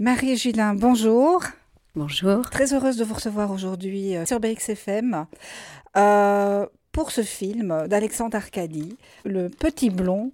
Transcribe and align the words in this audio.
Marie 0.00 0.34
Gillin, 0.34 0.72
bonjour. 0.72 1.42
Bonjour. 1.94 2.48
Très 2.48 2.72
heureuse 2.72 2.96
de 2.96 3.04
vous 3.04 3.12
recevoir 3.12 3.50
aujourd'hui 3.50 4.16
euh, 4.16 4.24
sur 4.24 4.40
BXFM 4.40 5.26
euh, 5.98 6.64
pour 6.90 7.10
ce 7.10 7.20
film 7.20 7.86
d'Alexandre 7.86 8.34
Arcadi, 8.34 8.96
Le 9.26 9.50
Petit 9.50 9.90
Blond 9.90 10.32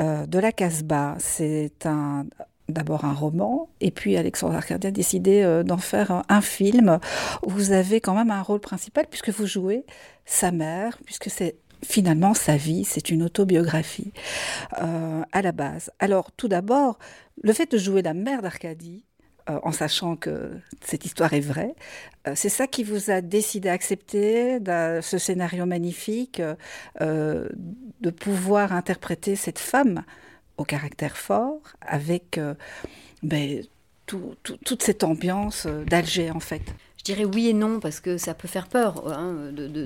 euh, 0.00 0.24
de 0.24 0.38
la 0.38 0.52
Casbah. 0.52 1.16
C'est 1.18 1.84
un 1.84 2.26
d'abord 2.68 3.04
un 3.04 3.12
roman, 3.12 3.68
et 3.80 3.90
puis 3.90 4.16
Alexandre 4.16 4.54
Arcadi 4.54 4.86
a 4.86 4.90
décidé 4.92 5.62
d'en 5.66 5.78
faire 5.78 6.22
un 6.28 6.40
film 6.40 7.00
où 7.44 7.50
vous 7.50 7.72
avez 7.72 8.00
quand 8.00 8.14
même 8.14 8.30
un 8.30 8.42
rôle 8.42 8.60
principal 8.60 9.06
puisque 9.10 9.30
vous 9.30 9.46
jouez 9.46 9.84
sa 10.26 10.52
mère, 10.52 10.96
puisque 11.04 11.28
c'est 11.28 11.56
finalement 11.84 12.34
sa 12.34 12.56
vie, 12.56 12.84
c'est 12.84 13.10
une 13.10 13.24
autobiographie 13.24 14.12
à 14.70 15.42
la 15.42 15.52
base. 15.52 15.90
Alors 15.98 16.30
tout 16.30 16.46
d'abord, 16.46 16.98
le 17.42 17.52
fait 17.54 17.72
de 17.72 17.78
jouer 17.78 18.02
la 18.02 18.12
mère 18.12 18.42
d'Arcadie, 18.42 19.06
euh, 19.48 19.58
en 19.62 19.72
sachant 19.72 20.16
que 20.16 20.50
cette 20.84 21.04
histoire 21.04 21.32
est 21.32 21.40
vraie. 21.40 21.74
Euh, 22.26 22.32
c'est 22.34 22.48
ça 22.48 22.66
qui 22.66 22.84
vous 22.84 23.10
a 23.10 23.20
décidé 23.20 23.68
à 23.68 23.72
accepter 23.72 24.58
ce 25.02 25.18
scénario 25.18 25.64
magnifique, 25.64 26.42
euh, 27.00 27.48
de 28.00 28.10
pouvoir 28.10 28.72
interpréter 28.72 29.36
cette 29.36 29.58
femme 29.58 30.02
au 30.56 30.64
caractère 30.64 31.16
fort, 31.16 31.60
avec 31.80 32.40
ben, 33.22 33.62
toute 34.06 34.82
cette 34.82 35.04
ambiance 35.04 35.66
d'Alger 35.66 36.30
en 36.30 36.40
fait? 36.40 36.62
Je 36.98 37.04
dirais 37.04 37.24
oui 37.24 37.48
et 37.48 37.52
non 37.52 37.78
parce 37.80 38.00
que 38.00 38.18
ça 38.18 38.34
peut 38.34 38.48
faire 38.48 38.66
peur 38.66 39.06
hein, 39.12 39.52
de, 39.52 39.84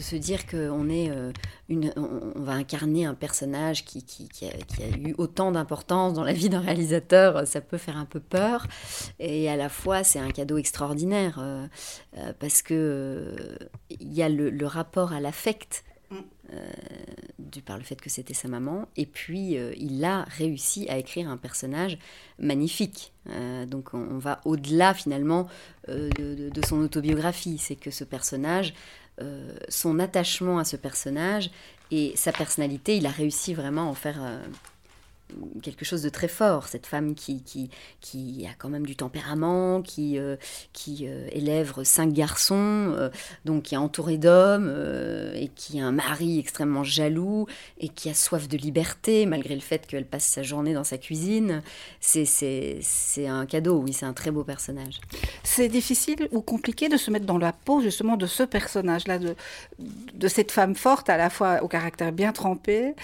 se 0.00 0.16
dire 0.16 0.46
qu'on 0.46 0.88
est 0.88 1.10
euh, 1.10 1.32
une, 1.68 1.92
on, 1.96 2.40
va 2.40 2.52
incarner 2.52 3.06
un 3.06 3.14
personnage 3.14 3.84
qui, 3.84 4.04
qui, 4.04 4.46
a, 4.46 4.96
eu 4.96 5.14
autant 5.18 5.52
d'importance 5.52 6.14
dans 6.14 6.24
la 6.24 6.32
vie 6.32 6.48
d'un 6.48 6.60
réalisateur, 6.60 7.46
ça 7.46 7.60
peut 7.60 7.78
faire 7.78 7.96
un 7.96 8.04
peu 8.04 8.20
peur. 8.20 8.66
Et 9.18 9.48
à 9.48 9.56
la 9.56 9.68
fois, 9.68 10.04
c'est 10.04 10.18
un 10.18 10.30
cadeau 10.30 10.58
extraordinaire 10.58 11.38
euh, 11.40 11.66
euh, 12.18 12.32
parce 12.38 12.62
que 12.62 13.34
il 13.90 14.12
y 14.12 14.22
a 14.22 14.28
le, 14.28 14.66
rapport 14.66 15.12
à 15.12 15.20
l'affect. 15.20 15.84
du 17.38 17.62
par 17.62 17.78
le 17.78 17.82
fait 17.82 18.00
que 18.00 18.10
c'était 18.10 18.34
sa 18.34 18.48
maman, 18.48 18.86
et 18.96 19.06
puis 19.06 19.56
il 19.76 20.04
a 20.04 20.24
réussi 20.24 20.86
à 20.90 20.98
écrire 20.98 21.28
un 21.28 21.38
personnage 21.38 21.98
magnifique. 22.38 23.12
donc 23.66 23.94
on, 23.94 24.18
va 24.18 24.40
au-delà 24.44 24.92
finalement 24.92 25.48
de, 25.88 26.50
de, 26.50 26.66
son 26.66 26.80
autobiographie, 26.82 27.56
c'est 27.58 27.76
que 27.76 27.90
ce 27.90 28.04
personnage 28.04 28.74
euh, 29.20 29.52
son 29.68 29.98
attachement 29.98 30.58
à 30.58 30.64
ce 30.64 30.76
personnage 30.76 31.50
et 31.90 32.12
sa 32.16 32.32
personnalité, 32.32 32.96
il 32.96 33.06
a 33.06 33.10
réussi 33.10 33.52
vraiment 33.52 33.82
à 33.82 33.90
en 33.90 33.94
faire 33.94 34.22
euh, 34.22 34.42
quelque 35.62 35.84
chose 35.84 36.02
de 36.02 36.08
très 36.08 36.28
fort, 36.28 36.68
cette 36.68 36.86
femme 36.86 37.14
qui, 37.14 37.42
qui, 37.42 37.70
qui 38.00 38.46
a 38.46 38.54
quand 38.56 38.68
même 38.68 38.86
du 38.86 38.96
tempérament, 38.96 39.82
qui, 39.82 40.18
euh, 40.18 40.36
qui 40.72 41.06
euh, 41.06 41.26
élève 41.32 41.74
cinq 41.84 42.12
garçons, 42.12 42.54
euh, 42.96 43.10
donc 43.44 43.64
qui 43.64 43.74
est 43.74 43.78
entourée 43.78 44.18
d'hommes, 44.18 44.72
et 45.34 45.48
qui 45.48 45.80
a 45.80 45.86
un 45.86 45.92
mari 45.92 46.38
extrêmement 46.38 46.84
jaloux, 46.84 47.46
et 47.78 47.88
qui 47.88 48.08
a 48.10 48.14
soif 48.14 48.48
de 48.48 48.56
liberté, 48.56 49.26
malgré 49.26 49.54
le 49.54 49.60
fait 49.60 49.86
qu'elle 49.86 50.06
passe 50.06 50.24
sa 50.24 50.42
journée 50.42 50.74
dans 50.74 50.84
sa 50.84 50.98
cuisine. 50.98 51.62
C'est 52.00 52.80
un 53.26 53.46
cadeau, 53.46 53.78
oui, 53.78 53.92
c'est 53.92 54.06
un 54.06 54.12
très 54.12 54.30
beau 54.30 54.44
personnage. 54.44 55.00
C'est 55.42 55.68
difficile 55.68 56.28
ou 56.32 56.40
compliqué 56.40 56.88
de 56.88 56.96
se 56.96 57.10
mettre 57.10 57.26
dans 57.26 57.38
la 57.38 57.52
peau 57.52 57.80
justement 57.80 58.16
de 58.16 58.26
ce 58.26 58.42
personnage-là, 58.42 59.18
de, 59.18 59.34
de 59.78 60.28
cette 60.28 60.52
femme 60.52 60.74
forte, 60.74 61.08
à 61.08 61.16
la 61.16 61.30
fois 61.30 61.62
au 61.62 61.68
caractère 61.68 62.12
bien 62.12 62.32
trempé, 62.32 62.94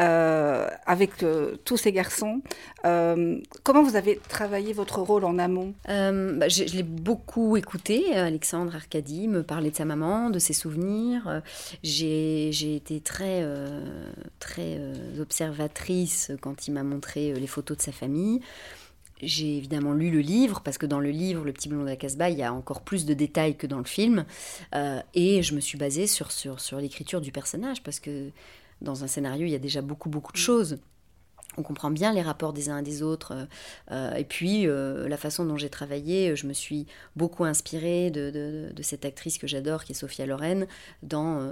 euh, 0.00 0.66
avec 0.86 1.22
euh, 1.22 1.54
tous 1.64 1.76
ces 1.76 1.92
garçons. 1.92 2.42
Euh, 2.84 3.38
comment 3.62 3.84
vous 3.84 3.94
avez 3.94 4.20
travaillé 4.28 4.72
votre 4.72 4.98
rôle 5.00 5.24
en 5.24 5.38
amont? 5.38 5.72
Bah, 5.86 6.48
Je, 6.48 6.64
l'ai 6.74 6.82
beaucoup 6.82 7.56
écouté. 7.56 8.12
Alexandre 8.16 8.74
Arcadi 8.74 9.28
me 9.28 9.44
parlait 9.44 9.70
de 9.70 9.76
sa 9.76 9.84
maman, 9.84 10.30
de 10.30 10.40
ses 10.40 10.52
souvenirs. 10.52 11.42
J'ai, 11.84 12.74
été 12.74 13.00
très, 13.00 13.46
très 14.40 14.80
observatrice 15.20 16.32
quand 16.40 16.66
il 16.66 16.72
m'a 16.72 16.82
montré 16.82 17.32
les 17.32 17.46
photos 17.46 17.76
de 17.76 17.82
sa 17.82 17.92
famille. 17.92 18.40
J'ai 19.22 19.56
évidemment 19.56 19.92
lu 19.92 20.10
le 20.10 20.18
livre, 20.18 20.60
parce 20.60 20.76
que 20.76 20.86
dans 20.86 20.98
le 20.98 21.10
livre, 21.10 21.44
Le 21.44 21.52
Petit 21.52 21.68
Blond 21.68 21.82
de 21.82 21.88
la 21.88 21.96
Casbah, 21.96 22.30
il 22.30 22.38
y 22.38 22.42
a 22.42 22.52
encore 22.52 22.80
plus 22.80 23.04
de 23.04 23.14
détails 23.14 23.54
que 23.56 23.68
dans 23.68 23.78
le 23.78 23.84
film. 23.84 24.24
et 25.14 25.42
je 25.44 25.54
me 25.54 25.60
suis 25.60 25.78
basée 25.78 26.08
sur, 26.08 26.32
sur, 26.32 26.58
sur 26.58 26.78
l'écriture 26.78 27.20
du 27.20 27.30
personnage, 27.30 27.80
parce 27.84 28.00
que 28.00 28.30
dans 28.80 29.04
un 29.04 29.06
scénario, 29.06 29.46
il 29.46 29.50
y 29.50 29.54
a 29.54 29.58
déjà 29.58 29.82
beaucoup, 29.82 30.08
beaucoup 30.08 30.32
de 30.32 30.38
choses. 30.38 30.78
On 31.56 31.62
comprend 31.62 31.90
bien 31.90 32.12
les 32.12 32.22
rapports 32.22 32.52
des 32.52 32.68
uns 32.68 32.78
et 32.78 32.82
des 32.82 33.02
autres. 33.02 33.32
Euh, 33.32 33.44
euh, 33.92 34.14
et 34.14 34.24
puis, 34.24 34.66
euh, 34.66 35.08
la 35.08 35.16
façon 35.16 35.44
dont 35.44 35.56
j'ai 35.56 35.70
travaillé, 35.70 36.34
je 36.36 36.46
me 36.46 36.52
suis 36.52 36.86
beaucoup 37.16 37.44
inspirée 37.44 38.10
de, 38.10 38.72
cette 38.82 39.04
actrice 39.04 39.38
que 39.38 39.46
j'adore, 39.46 39.84
qui 39.84 39.92
est 39.92 39.94
Sophia 39.94 40.26
Loren, 40.26 40.66
dans 41.02 41.50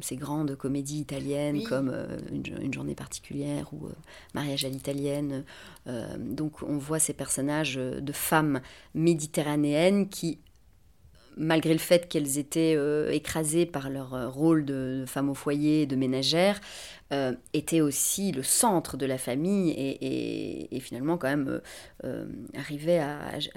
ces 0.00 0.16
grandes 0.16 0.56
comédies 0.56 0.98
italiennes 0.98 1.62
comme 1.62 1.94
une, 2.32 2.72
journée 2.72 2.94
particulière 2.94 3.72
ou 3.72 3.88
Mariage 4.34 4.64
à 4.64 4.68
l'italienne. 4.68 5.44
donc, 6.18 6.62
on 6.62 6.76
voit 6.78 6.98
ces 6.98 7.12
personnages 7.12 7.76
de 7.76 8.12
femmes 8.12 8.60
méditerranéennes 8.94 10.08
qui 10.08 10.38
malgré 11.36 11.72
le 11.72 11.78
fait 11.78 12.08
qu'elles 12.08 12.38
étaient 12.38 12.74
euh, 12.76 13.10
écrasées 13.10 13.66
par 13.66 13.90
leur 13.90 14.14
euh, 14.14 14.28
rôle 14.28 14.64
de, 14.64 15.04
femme 15.06 15.30
au 15.30 15.34
foyer, 15.34 15.86
de 15.86 15.96
ménagère, 15.96 16.60
euh, 17.12 17.32
étaient 17.52 17.80
aussi 17.80 18.32
le 18.32 18.42
centre 18.42 18.96
de 18.96 19.06
la 19.06 19.18
famille 19.18 19.70
et, 19.70 20.80
finalement 20.80 21.18
quand 21.18 21.28
même 21.28 21.60
arrivaient 22.56 22.98
à, 22.98 23.38
je 23.38 23.48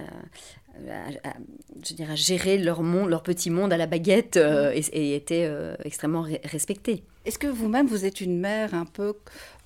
gérer 2.15 2.57
leur, 2.57 2.83
monde, 2.83 3.09
leur 3.09 3.23
petit 3.23 3.49
monde 3.49 3.71
à 3.71 3.77
la 3.77 3.87
baguette 3.87 4.37
et, 4.37 5.15
étaient 5.15 5.49
extrêmement 5.83 6.25
respectées. 6.43 7.03
Est-ce 7.25 7.39
que 7.39 7.47
vous-même, 7.47 7.87
vous 7.87 8.05
êtes 8.05 8.21
une 8.21 8.39
mère 8.39 8.73
un 8.73 8.85
peu 8.85 9.15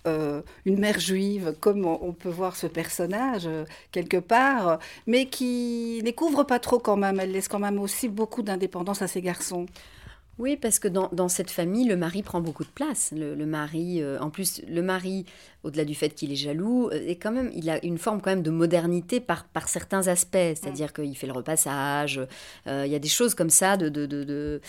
euh, 0.07 0.41
une 0.65 0.79
mère 0.79 0.99
juive, 0.99 1.55
comme 1.59 1.85
on, 1.85 2.13
peut 2.13 2.29
voir 2.29 2.55
ce 2.55 2.67
personnage 2.67 3.47
euh, 3.47 3.65
quelque 3.91 4.17
part, 4.17 4.79
mais 5.07 5.25
qui 5.25 6.01
ne 6.05 6.11
couvre 6.11 6.43
pas 6.43 6.59
trop 6.59 6.79
quand 6.79 6.97
même. 6.97 7.19
Elle 7.19 7.31
laisse 7.31 7.47
quand 7.47 7.59
même 7.59 7.79
aussi 7.79 8.07
beaucoup 8.07 8.41
d'indépendance 8.41 9.01
à 9.01 9.07
ses 9.07 9.21
garçons. 9.21 9.65
Oui, 10.39 10.57
parce 10.57 10.79
que 10.79 10.87
dans, 10.87 11.27
cette 11.29 11.51
famille, 11.51 11.85
le 11.85 11.97
mari 11.97 12.23
prend 12.23 12.41
beaucoup 12.41 12.63
de 12.63 12.69
place. 12.69 13.13
Le, 13.15 13.45
mari, 13.45 14.01
euh, 14.01 14.17
en 14.19 14.29
plus, 14.29 14.61
le 14.67 14.81
mari, 14.81 15.25
au-delà 15.63 15.85
du 15.85 15.93
fait 15.93 16.09
qu'il 16.09 16.31
est 16.31 16.37
jaloux, 16.37 16.89
est 16.91 17.17
quand 17.17 17.31
même, 17.31 17.51
il 17.53 17.69
a 17.69 17.83
une 17.85 17.97
forme 17.97 18.21
quand 18.21 18.31
même 18.31 18.43
de 18.43 18.49
modernité 18.49 19.19
par, 19.19 19.43
par 19.43 19.67
certains 19.67 20.07
aspects. 20.07 20.37
C'est-à-dire 20.37 20.93
qu'il 20.93 21.15
fait 21.17 21.27
le 21.27 21.33
repassage. 21.33 22.21
il 22.65 22.87
y 22.87 22.95
a 22.95 22.99
des 22.99 23.09
choses 23.09 23.35
comme 23.35 23.49
ça 23.49 23.77
de, 23.77 23.89
de, 23.89 24.05
de, 24.05 24.61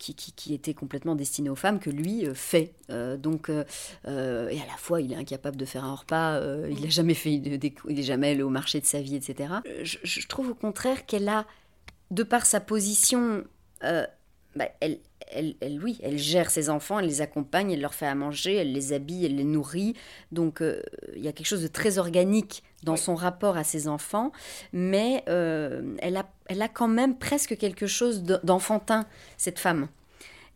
qui, 0.00 0.14
qui, 0.14 0.54
était 0.54 0.74
complètement 0.74 1.14
destiné 1.14 1.50
aux 1.50 1.56
femmes 1.56 1.78
que 1.78 1.90
lui 1.90 2.26
euh, 2.26 2.34
fait. 2.34 2.72
Euh, 2.88 3.16
donc, 3.16 3.50
euh, 3.50 3.64
et 4.04 4.60
à 4.60 4.66
la 4.66 4.76
fois, 4.78 5.00
il 5.00 5.12
est 5.12 5.16
incapable 5.16 5.56
de 5.56 5.64
faire 5.64 5.84
un 5.84 5.94
repas, 5.94 6.40
il 6.68 6.80
n'a 6.80 6.88
jamais 6.88 7.14
fait, 7.14 7.34
il 7.34 7.98
est 7.98 8.02
jamais 8.02 8.30
allé 8.30 8.42
au 8.42 8.48
marché 8.48 8.80
de 8.80 8.86
sa 8.86 9.00
vie, 9.00 9.14
etc. 9.14 9.54
Je, 9.82 10.26
trouve 10.26 10.50
au 10.50 10.54
contraire 10.54 11.06
qu'elle 11.06 11.28
a, 11.28 11.46
de 12.10 12.22
par 12.22 12.46
sa 12.46 12.60
position, 12.60 13.44
bah, 13.82 14.68
elle, 14.80 14.98
elle, 15.32 15.54
elle, 15.60 15.82
oui, 15.82 15.98
elle 16.02 16.18
gère 16.18 16.50
ses 16.50 16.70
enfants, 16.70 16.98
elle 16.98 17.06
les 17.06 17.20
accompagne, 17.20 17.70
elle 17.70 17.80
leur 17.80 17.94
fait 17.94 18.06
à 18.06 18.14
manger, 18.14 18.56
elle 18.56 18.72
les 18.72 18.92
habille, 18.92 19.26
elle 19.26 19.36
les 19.36 19.44
nourrit. 19.44 19.94
Donc 20.32 20.60
il 20.60 21.22
y 21.22 21.28
a 21.28 21.32
quelque 21.32 21.46
chose 21.46 21.62
de 21.62 21.68
très 21.68 21.98
organique 21.98 22.62
dans 22.82 22.96
son 22.96 23.14
rapport 23.14 23.56
à 23.56 23.64
ses 23.64 23.88
enfants, 23.88 24.32
mais 24.72 25.22
elle, 25.26 26.16
a, 26.16 26.28
elle 26.46 26.62
a 26.62 26.68
quand 26.68 26.88
même 26.88 27.16
presque 27.16 27.56
quelque 27.56 27.86
chose 27.86 28.22
d'enfantin, 28.22 29.06
cette 29.36 29.58
femme. 29.58 29.88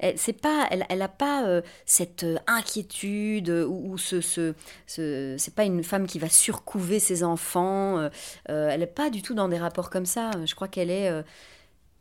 Elle 0.00 0.16
n'a 0.16 0.32
pas, 0.42 0.66
elle, 0.70 0.86
elle 0.88 1.02
a 1.02 1.08
pas 1.08 1.62
cette 1.86 2.26
inquiétude 2.48 3.48
ou, 3.48 3.96
ce, 3.96 4.20
ce, 4.20 4.54
ce 4.86 5.36
c'est 5.38 5.54
pas 5.54 5.64
une 5.64 5.84
femme 5.84 6.08
qui 6.08 6.18
va 6.18 6.28
surcouver 6.28 6.98
ses 6.98 7.22
enfants. 7.22 8.10
elle 8.46 8.80
n'est 8.80 8.86
pas 8.86 9.08
du 9.08 9.22
tout 9.22 9.34
dans 9.34 9.48
des 9.48 9.58
rapports 9.58 9.90
comme 9.90 10.06
ça. 10.06 10.32
Je 10.44 10.54
crois 10.56 10.68
qu'elle 10.68 10.90
est 10.90 11.12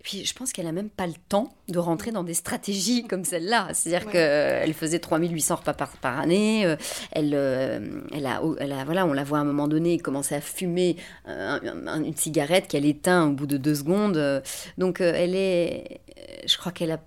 puis 0.04 0.26
je 0.26 0.34
pense 0.34 0.52
qu'elle 0.52 0.68
a 0.68 0.74
même 0.74 0.90
pas 0.90 1.08
le 1.08 1.14
temps 1.30 1.56
de 1.70 1.80
rentrer 1.80 2.12
dans 2.12 2.24
des 2.24 2.34
stratégies 2.34 3.04
comme 3.08 3.24
celle-là. 3.24 3.70
C'est-à-dire 3.74 4.12
qu'elle 4.12 4.74
faisait 4.74 5.00
3800 5.00 5.56
repas 5.56 5.74
par, 5.74 5.98
par 5.98 6.20
année. 6.20 6.66
Euh, 6.66 6.76
elle, 7.12 7.32
euh, 7.34 8.02
elle, 8.14 8.26
a, 8.26 8.42
elle 8.60 8.74
a, 8.74 8.84
voilà, 8.84 9.06
on 9.06 9.14
la 9.14 9.24
voit 9.24 9.38
à 9.40 9.42
un 9.42 9.46
moment 9.46 9.70
donné 9.70 9.98
commencer 9.98 10.36
à 10.36 10.42
fumer 10.42 10.98
une 11.26 12.16
cigarette 12.16 12.68
qu'elle 12.68 12.86
éteint 12.86 13.30
au 13.30 13.32
bout 13.32 13.48
de 13.48 13.58
deux 13.58 13.76
secondes. 13.76 14.44
Donc 14.78 15.00
euh, 15.00 15.14
elle 15.16 15.36
est, 15.36 16.02
je 16.46 16.58
crois 16.58 16.74
qu'elle 16.74 16.92
a 16.92 17.00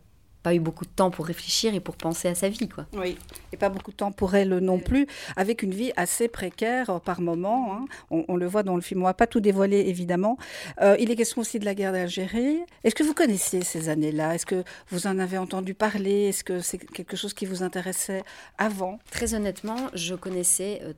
pas 0.47 0.55
eu 0.55 0.61
beaucoup 0.61 0.85
de 0.85 0.91
temps 0.91 1.11
pour 1.11 1.27
réfléchir 1.27 1.75
et 1.75 1.81
pour 1.81 1.97
penser 1.97 2.29
à 2.29 2.37
sa 2.37 2.49
vie. 2.49 2.69
Quoi. 2.69 2.87
Oui, 2.93 3.19
et 3.53 3.57
pas 3.57 3.69
beaucoup 3.69 3.91
de 3.91 3.97
temps 3.97 4.13
pour 4.13 4.37
elle 4.37 4.59
non 4.59 4.79
plus, 4.79 5.09
avec 5.35 5.65
une 5.65 5.75
vie 5.75 5.91
assez 5.97 6.29
précaire 6.29 6.89
euh, 6.89 6.99
par 7.01 7.21
moment. 7.21 7.75
Hein. 7.75 7.87
On, 8.13 8.37
le 8.37 8.47
voit 8.47 8.63
dans 8.63 8.77
le 8.77 8.81
film, 8.81 9.03
on 9.03 9.07
va 9.07 9.13
pas 9.13 9.27
tout 9.27 9.41
dévoiler 9.41 9.81
évidemment. 9.89 10.39
Euh, 10.81 10.95
il 11.01 11.11
est 11.11 11.17
question 11.17 11.41
aussi 11.41 11.59
de 11.59 11.65
la 11.65 11.75
guerre 11.75 11.91
d'Algérie. 11.91 12.61
Est-ce 12.85 12.95
que 12.95 13.03
vous 13.03 13.13
connaissiez 13.13 13.65
ces 13.65 13.89
années-là? 13.89 14.37
Est-ce 14.37 14.47
que 14.47 14.63
vous 14.91 15.09
en 15.09 15.19
avez 15.19 15.37
entendu 15.37 15.75
parler? 15.75 16.29
Est-ce 16.29 16.45
que 16.45 16.61
c'est 16.61 16.79
quelque 16.79 17.17
chose 17.17 17.35
qui 17.35 17.45
vous 17.45 17.65
intéressait 17.65 18.23
avant? 18.57 19.01
Très 19.11 19.35
honnêtement, 19.35 19.89
je 19.95 20.15
connaissais 20.15 20.79
euh, 20.85 20.93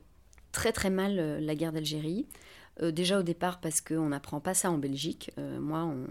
très 0.51 0.71
très 0.71 0.91
mal 0.91 1.39
la 1.43 1.55
guerre 1.55 1.71
d'Algérie. 1.71 2.27
déjà 2.83 3.17
au 3.17 3.23
départ 3.23 3.59
parce 3.59 3.81
qu'on 3.81 4.09
n'apprend 4.09 4.39
pas 4.39 4.53
ça 4.53 4.69
en 4.69 4.77
Belgique. 4.77 5.31
moi, 5.59 5.85
on, 5.85 6.05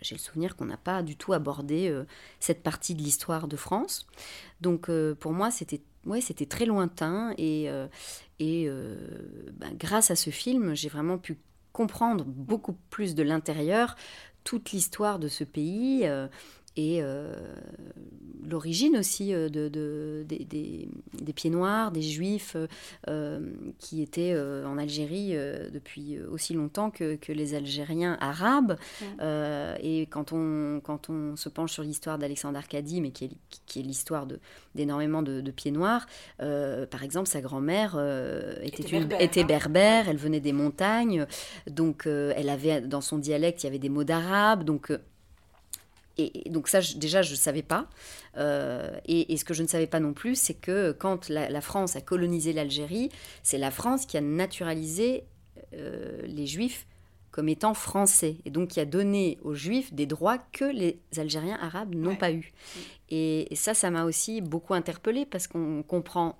j'ai 0.00 0.14
le 0.14 0.20
souvenir 0.20 0.56
qu'on 0.56 0.66
n'a 0.66 0.76
pas 0.76 1.02
du 1.02 1.16
tout 1.16 1.32
abordé 1.32 1.94
cette 2.40 2.62
partie 2.62 2.94
de 2.94 3.02
l'histoire 3.02 3.48
de 3.48 3.56
France. 3.56 4.06
Donc 4.60 4.90
pour 5.20 5.32
moi, 5.32 5.50
c'était 5.50 5.80
ouais, 6.04 6.20
très 6.20 6.66
lointain 6.66 7.34
et, 7.38 7.70
et 8.38 8.70
ben, 9.52 9.74
grâce 9.74 10.10
à 10.10 10.16
ce 10.16 10.30
film, 10.30 10.74
j'ai 10.74 10.88
vraiment 10.88 11.18
pu 11.18 11.38
comprendre 11.72 12.24
beaucoup 12.24 12.76
plus 12.90 13.14
de 13.14 13.22
l'intérieur 13.22 13.96
toute 14.44 14.70
l'histoire 14.70 15.18
de 15.18 15.28
ce 15.28 15.44
pays 15.44 16.08
et 16.76 16.98
euh, 17.00 17.32
l'origine 18.48 18.96
aussi 18.98 19.32
euh, 19.32 19.48
de, 19.48 20.24
des, 20.28 20.44
des, 20.44 21.32
pieds 21.32 21.50
noirs, 21.50 21.90
des 21.90 22.02
juifs 22.02 22.56
euh, 23.08 23.40
qui 23.78 24.02
étaient 24.02 24.38
en 24.38 24.78
Algérie 24.78 25.34
depuis 25.72 26.18
aussi 26.20 26.54
longtemps 26.54 26.90
que, 26.90 27.16
que 27.16 27.32
les 27.32 27.54
Algériens 27.54 28.16
arabes. 28.20 28.76
et 29.20 30.02
quand 30.10 30.32
on, 30.32 30.80
quand 30.82 31.10
on 31.10 31.36
se 31.36 31.48
penche 31.48 31.72
sur 31.72 31.82
l'histoire 31.82 32.18
d'Alexandre 32.18 32.58
Arcadie, 32.58 33.00
mais 33.00 33.10
qui 33.10 33.24
est, 33.26 33.30
qui 33.66 33.80
est 33.80 33.82
l'histoire 33.82 34.26
d'énormément 34.74 35.22
de, 35.22 35.40
de, 35.40 35.50
pieds 35.50 35.72
noirs, 35.72 36.06
par 36.38 37.02
exemple, 37.02 37.28
sa 37.28 37.40
grand-mère 37.40 37.98
était, 38.62 38.82
était, 38.82 38.98
berbère, 38.98 39.20
était 39.20 39.42
hein. 39.42 39.46
berbère, 39.46 40.08
elle 40.08 40.18
venait 40.18 40.40
des 40.40 40.52
montagnes, 40.52 41.26
donc 41.68 42.06
elle 42.06 42.48
avait 42.48 42.80
dans 42.82 43.00
son 43.00 43.18
dialecte, 43.18 43.62
il 43.62 43.66
y 43.66 43.68
avait 43.68 43.78
des 43.78 43.88
mots 43.88 44.04
d'arabe, 44.04 44.64
donc 44.64 44.92
et, 46.18 46.48
donc 46.50 46.68
ça, 46.68 46.80
déjà, 46.96 47.22
je 47.22 47.32
ne 47.32 47.36
savais 47.36 47.62
pas. 47.62 47.88
Euh, 48.36 48.98
et, 49.06 49.36
ce 49.36 49.44
que 49.44 49.54
je 49.54 49.62
ne 49.62 49.68
savais 49.68 49.86
pas 49.86 50.00
non 50.00 50.12
plus, 50.12 50.34
c'est 50.34 50.54
que 50.54 50.92
quand 50.92 51.28
la, 51.28 51.60
France 51.60 51.96
a 51.96 52.00
colonisé 52.00 52.52
l'Algérie, 52.52 53.10
c'est 53.42 53.58
la 53.58 53.70
France 53.70 54.06
qui 54.06 54.16
a 54.16 54.20
naturalisé 54.20 55.24
euh, 55.74 56.22
les 56.26 56.46
Juifs 56.46 56.86
comme 57.30 57.50
étant 57.50 57.74
français, 57.74 58.36
et 58.46 58.50
donc 58.50 58.68
qui 58.68 58.80
a 58.80 58.86
donné 58.86 59.38
aux 59.42 59.52
Juifs 59.52 59.92
des 59.92 60.06
droits 60.06 60.38
que 60.38 60.64
les 60.64 60.98
Algériens 61.18 61.58
arabes 61.60 61.94
n'ont 61.94 62.16
pas 62.16 62.32
eu. 62.32 62.54
Et, 63.10 63.48
ça, 63.54 63.74
ça 63.74 63.90
m'a 63.90 64.04
aussi 64.04 64.40
beaucoup 64.40 64.72
interpellée 64.72 65.26
parce 65.26 65.46
qu'on 65.46 65.82
comprend, 65.82 66.38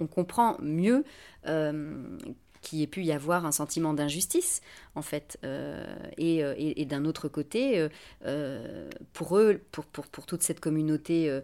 on 0.00 0.06
comprend 0.06 0.56
mieux 0.62 1.04
euh, 1.46 2.18
qu'il 2.64 2.82
ait 2.82 2.88
pu 2.88 3.04
y 3.04 3.12
avoir 3.12 3.46
un 3.46 3.52
sentiment 3.52 3.94
d'injustice, 3.94 4.60
en 4.96 5.02
fait. 5.02 5.38
Euh, 5.44 5.84
euh, 6.18 6.54
et, 6.56 6.80
et, 6.80 6.84
d'un 6.84 7.04
autre 7.04 7.28
côté, 7.28 7.88
euh, 8.24 8.88
pour 9.12 9.38
eux, 9.38 9.60
pour, 9.70 9.84
pour, 9.84 10.06
pour, 10.06 10.26
toute 10.26 10.42
cette 10.42 10.60
communauté 10.60 11.40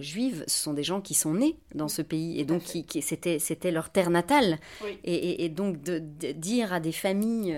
juive, 0.00 0.42
ce 0.48 0.64
sont 0.64 0.72
des 0.72 0.82
gens 0.82 1.00
qui 1.00 1.14
sont 1.14 1.34
nés 1.34 1.56
dans 1.76 1.86
ce 1.86 2.02
pays, 2.02 2.40
et 2.40 2.44
donc 2.44 2.64
qui, 2.64 2.84
qui 2.84 3.02
c'était, 3.02 3.38
c'était 3.38 3.70
leur 3.70 3.90
terre 3.90 4.10
natale. 4.10 4.58
Et, 5.04 5.44
et, 5.44 5.48
donc 5.48 5.80
de, 5.80 6.00
dire 6.32 6.72
à 6.72 6.80
des 6.80 6.90
familles 6.90 7.56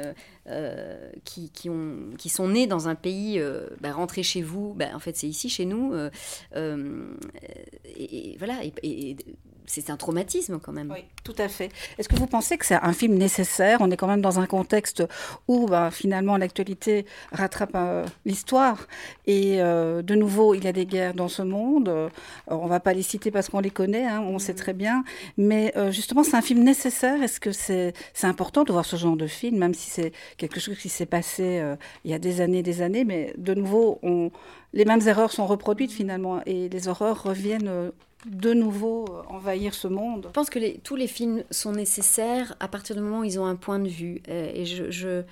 qui, 1.24 1.48
qui, 1.50 1.70
ont, 1.70 2.10
qui 2.18 2.28
sont 2.28 2.48
nées 2.48 2.66
dans 2.66 2.88
un 2.88 2.94
pays, 2.94 3.40
bah, 3.80 3.92
rentrez 3.92 4.22
chez 4.22 4.42
vous, 4.42 4.74
bah, 4.74 4.88
en 4.94 4.98
fait 4.98 5.16
c'est 5.16 5.28
ici 5.28 5.48
chez 5.48 5.64
nous, 5.64 5.94
et, 6.54 8.36
voilà, 8.38 8.60
et, 8.82 9.16
c'est 9.68 9.90
un 9.90 9.96
traumatisme 9.96 10.58
quand 10.58 10.72
même. 10.72 10.90
Oui, 10.90 11.04
tout 11.24 11.34
à 11.38 11.48
fait. 11.48 11.70
Est-ce 11.98 12.08
que 12.08 12.16
vous 12.16 12.26
pensez 12.26 12.58
que 12.58 12.66
c'est 12.66 12.74
un 12.74 12.92
film 12.92 13.14
nécessaire? 13.14 13.78
On 13.80 13.90
est 13.90 13.96
quand 13.96 14.06
même 14.06 14.22
dans 14.22 14.40
un 14.40 14.46
contexte 14.46 15.04
où 15.46 15.66
bah, 15.66 15.90
finalement 15.90 16.36
l'actualité 16.36 17.04
rattrape 17.32 17.72
euh, 17.74 18.06
l'histoire. 18.24 18.86
Et 19.26 19.60
euh, 19.60 20.02
de 20.02 20.14
nouveau, 20.14 20.54
il 20.54 20.64
y 20.64 20.68
a 20.68 20.72
des 20.72 20.86
guerres 20.86 21.14
dans 21.14 21.28
ce 21.28 21.42
monde. 21.42 21.88
Euh, 21.88 22.08
on 22.46 22.64
ne 22.64 22.68
va 22.68 22.80
pas 22.80 22.94
les 22.94 23.02
citer 23.02 23.30
parce 23.30 23.48
qu'on 23.48 23.60
les 23.60 23.70
connaît, 23.70 24.06
hein, 24.06 24.20
on 24.20 24.38
sait 24.38 24.54
très 24.54 24.72
bien. 24.72 25.04
Mais 25.36 25.72
justement, 25.90 26.24
c'est 26.24 26.36
un 26.36 26.42
film 26.42 26.62
nécessaire? 26.62 27.22
Est-ce 27.22 27.40
que 27.40 27.52
c'est 27.52 27.92
important 28.22 28.64
de 28.64 28.72
voir 28.72 28.84
ce 28.84 28.96
genre 28.96 29.16
de 29.16 29.26
film, 29.26 29.58
même 29.58 29.74
si 29.74 29.90
c'est 29.90 30.12
quelque 30.36 30.60
chose 30.60 30.78
qui 30.78 30.88
s'est 30.88 31.06
passé 31.06 31.62
il 32.04 32.10
y 32.10 32.14
a 32.14 32.18
des 32.18 32.40
années, 32.40 32.62
des 32.62 32.82
années? 32.82 33.04
Mais 33.04 33.34
de 33.36 33.54
nouveau, 33.54 33.98
on, 34.02 34.30
les 34.72 34.84
mêmes 34.84 35.06
erreurs 35.06 35.32
sont 35.32 35.46
reproduites 35.46 35.92
finalement 35.92 36.40
et 36.46 36.68
les 36.68 36.88
horreurs 36.88 37.22
reviennent 37.22 37.92
de 38.26 38.52
nouveau 38.52 39.04
euh, 39.08 39.22
envahir 39.28 39.74
ce 39.74 39.88
monde. 39.88 40.24
Je 40.28 40.32
pense 40.32 40.50
que 40.50 40.58
les, 40.58 40.78
tous 40.78 40.96
les 40.96 41.06
films 41.06 41.44
sont 41.50 41.72
nécessaires 41.72 42.56
à 42.60 42.68
partir 42.68 42.96
du 42.96 43.02
moment 43.02 43.20
où 43.20 43.24
ils 43.24 43.38
ont 43.38 43.46
un 43.46 43.56
point 43.56 43.78
de 43.78 43.88
vue. 43.88 44.22
Euh, 44.28 44.50
et 44.52 44.66
je, 44.66 44.90
je, 44.90 45.22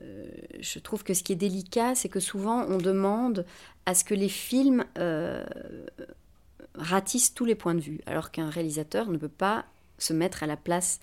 euh, 0.00 0.26
je, 0.60 0.78
trouve 0.78 1.02
que 1.02 1.14
ce 1.14 1.22
qui 1.22 1.32
est 1.32 1.36
délicat, 1.36 1.94
c'est 1.94 2.08
que 2.08 2.20
souvent 2.20 2.64
on 2.68 2.78
demande 2.78 3.44
à 3.86 3.94
ce 3.94 4.04
que 4.04 4.14
les 4.14 4.28
films 4.28 4.84
ratissent 6.74 7.34
tous 7.34 7.44
les 7.44 7.56
points 7.56 7.74
de 7.74 7.80
vue, 7.80 8.00
alors 8.06 8.30
qu'un 8.30 8.48
réalisateur 8.48 9.08
ne 9.08 9.18
peut 9.18 9.28
pas 9.28 9.64
se 9.98 10.12
mettre 10.12 10.42
à 10.42 10.46
la 10.46 10.56
place. 10.56 11.00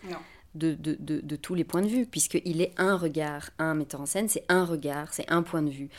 De, 0.56 0.74
de, 0.74 0.97
de, 1.00 1.35
tous 1.35 1.53
les 1.53 1.63
points 1.63 1.83
de 1.83 1.88
vue, 1.88 2.07
puisqu'il 2.07 2.62
est 2.62 2.74
un 2.77 2.97
regard. 2.97 3.51
Un 3.59 3.75
metteur 3.75 4.01
en 4.01 4.07
scène, 4.07 4.27
c'est 4.27 4.44
un 4.50 4.65
regard, 4.65 5.13
c'est 5.13 5.29
un 5.31 5.44
point 5.44 5.62
de 5.62 5.69
vue. 5.69 5.89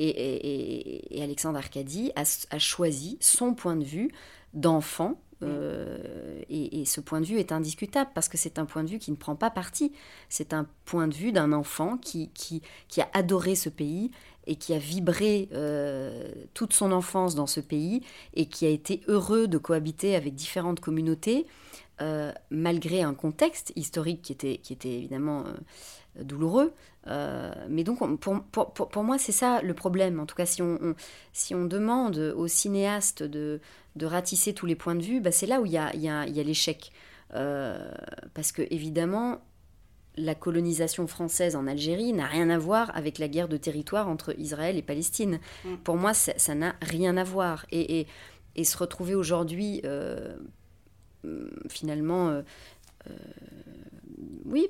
Et, 0.00 0.08
et, 0.08 1.18
et 1.18 1.22
Alexandre 1.22 1.56
Arcadie 1.56 2.10
a, 2.16 2.22
a, 2.50 2.58
choisi 2.58 3.16
son 3.20 3.54
point 3.54 3.76
de 3.76 3.84
vue 3.84 4.10
d'enfant. 4.54 5.20
Euh, 5.44 6.40
et, 6.50 6.84
ce 6.84 7.00
point 7.00 7.20
de 7.20 7.26
vue 7.26 7.38
est 7.38 7.52
indiscutable 7.52 8.10
parce 8.12 8.28
que 8.28 8.36
c'est 8.36 8.58
un 8.58 8.64
point 8.64 8.82
de 8.82 8.88
vue 8.88 8.98
qui 8.98 9.12
ne 9.12 9.16
prend 9.16 9.36
pas 9.36 9.50
parti. 9.50 9.92
C'est 10.28 10.52
un 10.52 10.66
point 10.84 11.06
de 11.06 11.14
vue 11.14 11.30
d'un 11.30 11.52
enfant 11.52 11.96
qui, 11.96 12.30
qui, 12.30 12.62
qui, 12.88 13.00
a 13.00 13.08
adoré 13.12 13.54
ce 13.54 13.68
pays 13.68 14.10
et 14.48 14.56
qui 14.56 14.74
a 14.74 14.78
vibré 14.78 15.48
euh, 15.52 16.32
toute 16.54 16.72
son 16.72 16.90
enfance 16.90 17.34
dans 17.34 17.46
ce 17.46 17.60
pays 17.60 18.02
et 18.34 18.46
qui 18.46 18.66
a 18.66 18.70
été 18.70 19.02
heureux 19.06 19.46
de 19.46 19.58
cohabiter 19.58 20.16
avec 20.16 20.34
différentes 20.34 20.80
communautés 20.80 21.46
euh, 22.00 22.32
malgré 22.50 23.02
un 23.02 23.14
contexte 23.14 23.72
historique 23.76 24.22
qui 24.22 24.32
était, 24.32 24.58
qui 24.58 24.72
était 24.72 24.92
évidemment 24.92 25.44
douloureux. 26.20 26.72
Euh, 27.06 27.52
mais 27.68 27.84
donc, 27.84 27.98
pour, 28.20 28.42
pour, 28.42 28.72
pour, 28.72 29.04
moi, 29.04 29.18
c'est 29.18 29.32
ça 29.32 29.62
le 29.62 29.74
problème. 29.74 30.20
En 30.20 30.26
tout 30.26 30.34
cas, 30.34 30.46
si 30.46 30.62
on, 30.62 30.94
si 31.32 31.54
on 31.54 31.64
demande 31.64 32.18
aux 32.36 32.48
cinéastes 32.48 33.22
de, 33.22 33.60
de, 33.96 34.06
ratisser 34.06 34.52
tous 34.52 34.66
les 34.66 34.74
points 34.74 34.94
de 34.94 35.02
vue, 35.02 35.20
bah, 35.20 35.32
c'est 35.32 35.46
là 35.46 35.60
où 35.60 35.66
il 35.66 35.72
y 35.72 35.78
a, 35.78 35.94
y 35.96 36.08
a, 36.08 36.26
y 36.26 36.40
a 36.40 36.42
l'échec. 36.42 36.92
Euh, 37.34 37.90
parce 38.34 38.52
que, 38.52 38.62
évidemment, 38.70 39.40
la 40.16 40.34
colonisation 40.34 41.06
française 41.06 41.56
en 41.56 41.66
Algérie 41.66 42.12
n'a 42.12 42.26
rien 42.26 42.50
à 42.50 42.58
voir 42.58 42.90
avec 42.94 43.18
la 43.18 43.28
guerre 43.28 43.48
de 43.48 43.56
territoire 43.56 44.08
entre 44.08 44.38
Israël 44.38 44.76
et 44.76 44.82
Palestine. 44.82 45.38
Mm. 45.64 45.76
Pour 45.84 45.96
moi, 45.96 46.12
ça 46.14 46.54
n'a 46.54 46.74
rien 46.82 47.16
à 47.16 47.24
voir. 47.24 47.66
Et, 47.70 48.00
et, 48.00 48.06
et 48.56 48.64
se 48.64 48.76
retrouver 48.76 49.14
aujourd'hui, 49.14 49.80
euh, 49.84 50.36
finalement, 51.68 52.42
oui, 54.44 54.68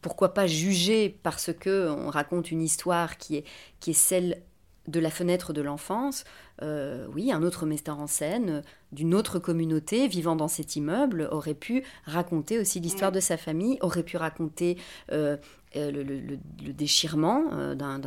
pourquoi 0.00 0.34
pas 0.34 0.46
juger 0.46 1.16
parce 1.22 1.52
que 1.52 1.88
on 1.90 2.10
raconte 2.10 2.50
une 2.50 2.62
histoire 2.62 3.16
qui 3.18 3.36
est, 3.36 3.44
qui 3.80 3.90
est 3.90 3.94
celle 3.94 4.42
de 4.88 4.98
la 4.98 5.10
fenêtre 5.10 5.52
de 5.52 5.62
l'enfance, 5.62 6.24
euh, 6.62 7.06
oui, 7.14 7.32
un 7.32 7.42
autre 7.42 7.66
metteur 7.66 8.00
en 8.00 8.08
scène 8.08 8.62
d'une 8.90 9.14
autre 9.14 9.38
communauté 9.38 10.08
vivant 10.08 10.34
dans 10.34 10.48
cet 10.48 10.74
immeuble 10.74 11.28
aurait 11.30 11.54
pu 11.54 11.84
raconter 12.04 12.58
aussi 12.58 12.80
l'histoire 12.80 13.12
de 13.12 13.20
sa 13.20 13.36
famille, 13.36 13.78
aurait 13.80 14.02
pu 14.02 14.16
raconter 14.16 14.76
euh, 15.12 15.36
euh, 15.76 15.90
le, 15.90 16.72
déchirement 16.72 17.44
euh, 17.52 17.74
d'un 17.74 17.98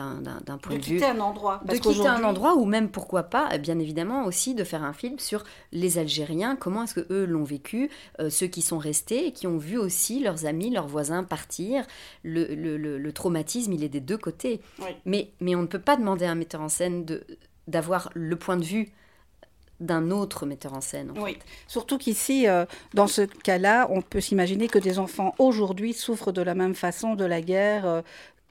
point 0.58 0.76
de, 0.76 0.82
vue. 0.82 0.96
De 0.96 1.00
quitter 1.00 1.06
un 1.06 1.20
endroit. 1.20 1.62
de 1.66 1.76
quitter 1.76 2.08
un 2.08 2.24
endroit, 2.24 2.56
ou 2.56 2.66
même, 2.66 2.90
pourquoi 2.90 3.24
pas, 3.24 3.50
eh 3.54 3.58
bien 3.58 3.80
évidemment 3.80 4.26
aussi 4.26 4.54
de 4.54 4.64
faire 4.64 4.84
un 4.84 4.94
film 4.94 5.18
sur 5.18 5.44
les 5.72 5.98
Algériens, 5.98 6.56
comment 6.56 6.84
est-ce 6.84 6.94
que 6.94 7.12
eux 7.12 7.26
l'ont 7.26 7.44
vécu, 7.44 7.90
euh, 8.20 8.30
ceux 8.30 8.48
qui 8.48 8.62
sont 8.62 8.78
restés 8.78 9.28
et 9.28 9.32
qui 9.32 9.48
ont 9.48 9.58
vu 9.58 9.78
aussi 9.78 10.20
leurs 10.20 10.46
amis, 10.46 10.70
leurs 10.70 10.88
voisins 10.88 11.24
partir. 11.24 11.86
Le, 12.24 13.10
traumatisme, 13.12 13.74
il 13.74 13.84
est 13.84 13.90
des 13.90 14.00
deux 14.00 14.18
côtés. 14.18 14.62
Mais, 15.06 15.32
mais 15.40 15.56
on 15.56 15.62
ne 15.62 15.68
peut 15.68 15.80
pas 15.80 15.96
demander 15.96 16.26
à 16.26 16.32
un 16.32 16.36
metteur 16.36 16.62
en 16.62 16.70
scène 16.70 17.06
d'avoir 17.68 18.10
le 18.14 18.36
point 18.36 18.58
de 18.58 18.64
vue 18.64 18.92
d'un 19.80 20.12
autre 20.12 20.46
metteur 20.46 20.74
en 20.74 20.82
scène. 20.82 21.12
oui, 21.18 21.38
surtout 21.68 21.98
qu'ici, 21.98 22.48
euh, 22.48 22.66
dans 22.94 23.08
ce 23.08 23.22
cas-là, 23.22 23.88
on 23.90 24.02
peut 24.02 24.22
s'imaginer 24.22 24.68
que 24.68 24.80
des 24.80 25.00
enfants 25.00 25.36
aujourd'hui 25.38 25.94
souffrent 25.94 26.32
de 26.32 26.42
la 26.42 26.56
même 26.56 26.76
façon 26.76 27.16
de 27.16 27.26
la 27.26 27.42
guerre. 27.42 27.86
Euh, 27.86 28.02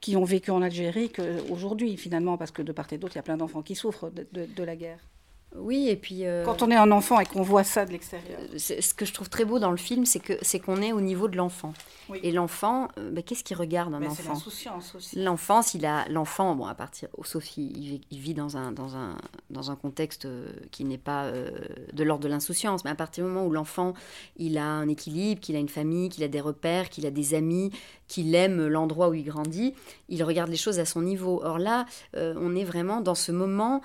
qui 0.01 0.15
ont 0.17 0.25
vécu 0.25 0.51
en 0.51 0.61
Algérie 0.61 1.09
qu'aujourd'hui, 1.09 1.97
finalement, 1.97 2.37
parce 2.37 2.51
que 2.51 2.61
de 2.61 2.71
part 2.71 2.85
et 2.91 2.99
d'autre, 2.99 3.15
il 3.15 3.17
y 3.17 3.19
a 3.19 3.23
plein 3.23 3.37
d'enfants 3.37 3.63
qui 3.63 3.73
souffrent 3.73 4.11
de 4.11 4.63
la 4.63 4.75
guerre. 4.75 4.99
Oui, 5.57 5.89
et 5.89 5.95
puis... 5.95 6.25
Euh, 6.25 6.43
Quand 6.43 6.61
on 6.61 6.71
est 6.71 6.75
un 6.75 6.91
enfant 6.91 7.19
et 7.19 7.25
qu'on 7.25 7.41
voit 7.41 7.63
ça 7.63 7.85
de 7.85 7.91
l'extérieur. 7.91 8.39
Euh, 8.39 8.57
ce 8.57 8.93
que 8.93 9.05
je 9.05 9.13
trouve 9.13 9.29
très 9.29 9.45
beau 9.45 9.59
dans 9.59 9.71
le 9.71 9.77
film, 9.77 10.05
c'est 10.05 10.19
que 10.19 10.33
c'est 10.41 10.59
qu'on 10.59 10.81
est 10.81 10.91
au 10.91 11.01
niveau 11.01 11.27
de 11.27 11.37
l'enfant. 11.37 11.73
Et 12.21 12.31
l'enfant, 12.31 12.89
euh, 12.97 13.11
bah, 13.11 13.21
qu'est-ce 13.21 13.43
qu'il 13.43 13.57
regarde 13.57 13.93
un 13.93 14.03
enfant 14.03 14.15
C'est 14.15 14.27
l'insouciance 14.27 14.95
aussi. 14.95 15.21
L'enfance, 15.21 15.73
il 15.73 15.85
a 15.85 16.07
l'enfant, 16.09 16.55
bon, 16.55 16.65
à 16.65 16.75
partir, 16.75 17.09
sauf 17.23 17.57
il, 17.57 18.01
il, 18.11 18.19
vit 18.19 18.33
dans 18.33 18.57
un 18.57 18.71
dans 18.71 18.95
un 18.95 19.17
dans 19.49 19.71
un 19.71 19.75
contexte 19.75 20.27
qui 20.71 20.83
n'est 20.83 20.99
pas 20.99 21.31
de 21.31 22.03
l'ordre 22.03 22.23
de 22.23 22.29
l'insouciance, 22.29 22.83
mais 22.83 22.91
à 22.91 22.95
partir 22.95 23.25
du 23.25 23.31
moment 23.31 23.45
où 23.45 23.51
l'enfant, 23.51 23.93
il 24.37 24.57
a 24.57 24.65
un 24.65 24.87
équilibre, 24.87 25.41
qu'il 25.41 25.55
a 25.55 25.59
une 25.59 25.69
famille, 25.69 26.09
qu'il 26.09 26.23
a 26.23 26.27
des 26.27 26.41
repères, 26.41 26.89
qu'il 26.89 27.05
a 27.05 27.11
des 27.11 27.33
amis, 27.33 27.71
qu'il 28.07 28.35
aime 28.35 28.67
l'endroit 28.67 29.09
où 29.09 29.13
il 29.13 29.23
grandit, 29.23 29.73
il 30.09 30.23
regarde 30.23 30.49
les 30.49 30.57
choses 30.57 30.79
à 30.79 30.85
son 30.85 31.01
niveau. 31.01 31.41
Or 31.43 31.57
là, 31.57 31.85
on 32.13 32.55
est 32.55 32.65
vraiment 32.65 33.01
dans 33.01 33.15
ce 33.15 33.31
moment 33.31 33.81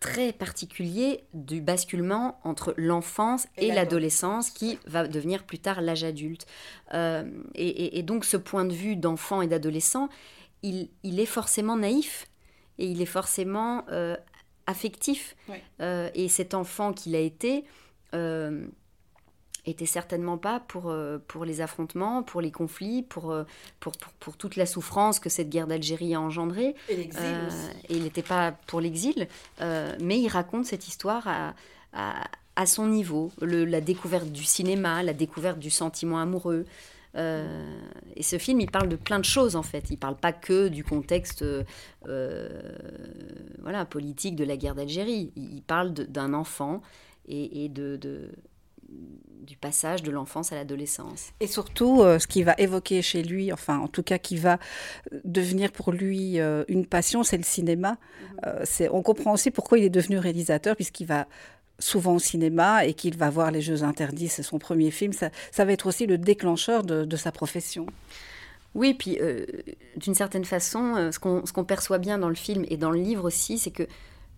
très 0.00 0.32
particulier 0.32 1.24
du 1.34 1.60
basculement 1.60 2.40
entre 2.42 2.74
l'enfance 2.78 3.46
et, 3.58 3.70
l'adolescence 3.70 4.50
qui 4.50 4.78
va 4.86 5.06
devenir 5.06 5.44
plus 5.44 5.58
tard 5.58 5.82
l'âge 5.82 6.04
adulte. 6.04 6.46
Euh, 6.94 7.30
et, 7.54 8.02
donc 8.02 8.24
ce 8.24 8.38
point 8.38 8.64
de 8.64 8.72
vue 8.72 8.96
d'enfant 8.96 9.42
et 9.42 9.46
d'adolescent, 9.46 10.08
il, 10.62 10.88
est 11.04 11.26
forcément 11.26 11.76
naïf 11.76 12.26
et 12.78 12.86
il 12.86 13.02
est 13.02 13.06
forcément 13.06 13.84
euh, 13.90 14.16
affectif. 14.66 15.36
et 15.80 16.28
cet 16.28 16.54
enfant 16.54 16.94
qu'il 16.94 17.14
a 17.14 17.20
été 17.20 17.64
était 19.66 19.86
certainement 19.86 20.38
pas 20.38 20.60
pour, 20.60 20.90
euh, 20.90 21.18
pour 21.28 21.44
les 21.44 21.60
affrontements, 21.60 22.22
pour 22.22 22.40
les 22.40 22.50
conflits, 22.50 23.02
pour, 23.02 23.30
euh, 23.30 23.44
pour, 23.78 23.92
pour, 24.18 24.36
toute 24.36 24.56
la 24.56 24.66
souffrance 24.66 25.20
que 25.20 25.28
cette 25.28 25.50
guerre 25.50 25.66
d'Algérie 25.66 26.14
a 26.14 26.20
engendrée. 26.20 26.74
Et 26.88 26.96
l'exil 26.96 27.22
euh, 27.22 27.48
Et 27.88 27.96
il 27.96 28.02
n'était 28.02 28.22
pas 28.22 28.52
pour 28.66 28.80
l'exil, 28.80 29.28
mais 29.60 30.18
il 30.20 30.28
raconte 30.28 30.66
cette 30.66 30.88
histoire 30.88 31.26
à, 31.26 31.54
à, 32.56 32.66
son 32.66 32.86
niveau, 32.86 33.32
le, 33.40 33.64
la 33.64 33.80
découverte 33.80 34.30
du 34.30 34.44
cinéma, 34.44 35.02
la 35.02 35.12
découverte 35.12 35.58
du 35.58 35.70
sentiment 35.70 36.18
amoureux. 36.18 36.64
et 37.14 38.22
ce 38.22 38.38
film, 38.38 38.60
il 38.60 38.70
parle 38.70 38.88
de 38.88 38.96
plein 38.96 39.18
de 39.18 39.24
choses 39.24 39.56
en 39.56 39.62
fait. 39.62 39.90
Il 39.90 39.96
parle 39.96 40.16
pas 40.16 40.32
que 40.32 40.68
du 40.68 40.84
contexte 40.84 41.44
voilà, 42.04 43.84
politique 43.84 44.36
de 44.36 44.44
la 44.44 44.56
guerre 44.56 44.74
d'Algérie. 44.74 45.32
Il, 45.36 45.62
parle 45.62 45.92
d'un 45.92 46.34
enfant 46.34 46.82
et, 47.28 47.64
et 47.64 47.68
de, 47.68 47.96
de 47.96 48.30
du 49.50 49.56
passage 49.56 50.04
de 50.04 50.12
l'enfance 50.12 50.52
à 50.52 50.54
l'adolescence. 50.54 51.32
Et 51.40 51.48
surtout, 51.48 52.02
euh, 52.02 52.20
ce 52.20 52.28
qui 52.28 52.44
va 52.44 52.54
évoquer 52.56 53.02
chez 53.02 53.24
lui, 53.24 53.52
enfin 53.52 53.78
en 53.78 53.88
tout 53.88 54.04
cas 54.04 54.16
qui 54.18 54.36
va 54.36 54.58
devenir 55.24 55.72
pour 55.72 55.90
lui 55.90 56.38
euh, 56.38 56.64
une 56.68 56.86
passion, 56.86 57.24
c'est 57.24 57.36
le 57.36 57.42
cinéma. 57.42 57.90
Mhm. 57.90 58.40
Euh, 58.46 58.88
on 58.92 59.02
comprend 59.02 59.32
aussi 59.32 59.50
pourquoi 59.50 59.78
il 59.78 59.84
est 59.84 59.90
devenu 59.90 60.18
réalisateur, 60.18 60.76
puisqu'il 60.76 61.06
va 61.06 61.26
souvent 61.80 62.14
au 62.14 62.20
cinéma 62.20 62.84
et 62.84 62.94
qu'il 62.94 63.16
va 63.16 63.28
voir 63.28 63.50
Les 63.50 63.60
Jeux 63.60 63.82
interdits, 63.82 64.28
c'est 64.28 64.44
son 64.44 64.60
premier 64.60 64.92
film. 64.92 65.12
Ça, 65.12 65.30
ça 65.50 65.64
va 65.64 65.72
être 65.72 65.86
aussi 65.86 66.06
le 66.06 66.16
déclencheur 66.16 66.84
de, 66.84 67.04
de 67.04 67.16
sa 67.16 67.32
profession. 67.32 67.86
Oui, 68.76 68.94
puis 68.94 69.18
d'une 69.96 70.14
certaine 70.14 70.44
façon, 70.44 71.10
ce 71.10 71.18
qu'on, 71.18 71.44
ce 71.44 71.52
qu'on 71.52 71.64
perçoit 71.64 71.98
bien 71.98 72.18
dans 72.18 72.28
le 72.28 72.36
film 72.36 72.64
et 72.68 72.76
dans 72.76 72.92
le 72.92 73.00
livre 73.00 73.24
aussi, 73.24 73.58
c'est 73.58 73.72
que 73.72 73.88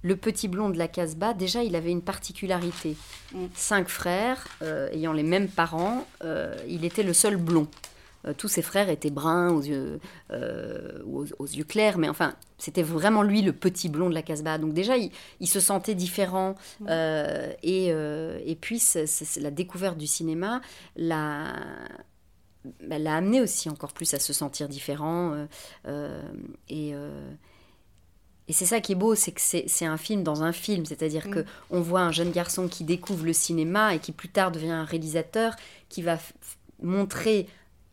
le 0.02 0.16
petit 0.16 0.48
blond 0.48 0.68
de 0.68 0.78
la 0.78 0.88
Casbah, 0.88 1.32
déjà, 1.32 1.62
il 1.62 1.76
avait 1.76 1.90
une 1.90 2.02
particularité. 2.02 2.96
Mm. 3.32 3.46
Cinq 3.54 3.88
frères, 3.88 4.46
euh, 4.62 4.90
ayant 4.92 5.12
les 5.12 5.22
mêmes 5.22 5.48
parents, 5.48 6.06
euh, 6.24 6.54
il 6.68 6.84
était 6.84 7.04
le 7.04 7.12
seul 7.12 7.36
blond. 7.36 7.68
Euh, 8.26 8.34
tous 8.36 8.48
ses 8.48 8.62
frères 8.62 8.88
étaient 8.88 9.10
bruns, 9.10 9.50
aux 9.50 9.62
yeux, 9.62 10.00
aux, 10.30 11.46
yeux 11.46 11.64
clairs, 11.64 11.98
mais 11.98 12.08
enfin, 12.08 12.34
c'était 12.58 12.82
vraiment 12.82 13.22
lui 13.22 13.42
le 13.42 13.52
petit 13.52 13.88
blond 13.88 14.08
de 14.08 14.14
la 14.14 14.22
Casbah. 14.22 14.58
Donc 14.58 14.74
déjà, 14.74 14.94
il, 14.96 15.48
se 15.48 15.60
sentait 15.60 15.94
différent. 15.94 16.56
Mm. 16.80 16.88
Et, 17.62 17.86
et, 17.88 18.56
puis, 18.60 18.82
la 19.40 19.50
découverte 19.50 19.98
du 19.98 20.06
cinéma 20.06 20.60
l'a 20.96 21.54
bah, 22.86 23.00
l'a 23.00 23.16
amené 23.16 23.40
aussi 23.40 23.68
encore 23.68 23.92
plus 23.92 24.14
à 24.14 24.20
se 24.20 24.32
sentir 24.32 24.68
différent. 24.68 25.46
et 26.68 26.94
et 28.52 28.54
c'est 28.54 28.66
ça 28.66 28.82
qui 28.82 28.92
est 28.92 28.96
beau, 28.96 29.14
c'est 29.14 29.32
que 29.32 29.40
c'est 29.40 29.86
un 29.86 29.96
film 29.96 30.22
dans 30.22 30.42
un 30.42 30.52
film, 30.52 30.84
c'est-à-dire 30.84 31.22
qu'on 31.22 31.30
mm. 31.30 31.44
que 31.44 31.44
on 31.70 31.80
voit 31.80 32.02
un 32.02 32.12
jeune 32.12 32.30
garçon 32.30 32.68
qui 32.68 32.84
découvre 32.84 33.24
le 33.24 33.32
cinéma 33.32 33.94
et 33.94 33.98
qui 33.98 34.12
plus 34.12 34.28
tard 34.28 34.52
devient 34.52 34.72
un 34.72 34.84
réalisateur, 34.84 35.56
qui 35.88 36.02
va 36.02 36.18
montrer 36.82 37.46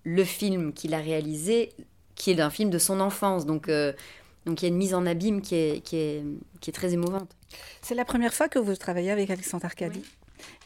le 0.03 0.25
film 0.25 0.73
qu'il 0.73 0.93
a 0.93 0.97
réalisé, 0.97 1.71
qui 2.15 2.31
est 2.31 2.41
un 2.41 2.49
film 2.49 2.69
de 2.71 2.77
son 2.77 2.99
enfance. 2.99 3.45
Donc, 3.45 3.69
euh, 3.69 3.93
donc 4.45 4.61
il 4.61 4.65
y 4.65 4.67
a 4.67 4.71
une 4.71 4.77
mise 4.77 4.93
en 4.93 5.05
abîme 5.05 5.41
qui 5.41 5.55
est, 5.55 5.81
qui 5.81 5.95
est, 5.95 6.25
qui 6.59 6.71
est 6.71 6.73
très 6.73 6.91
émouvante. 6.91 7.33
C'est 7.81 7.95
la 7.95 8.03
première 8.03 8.33
fois 8.33 8.49
que 8.49 8.59
vous 8.59 8.75
travaillez 8.75 9.11
avec 9.11 9.29
Alexandre 9.29 9.63
Arcadi? 9.63 10.03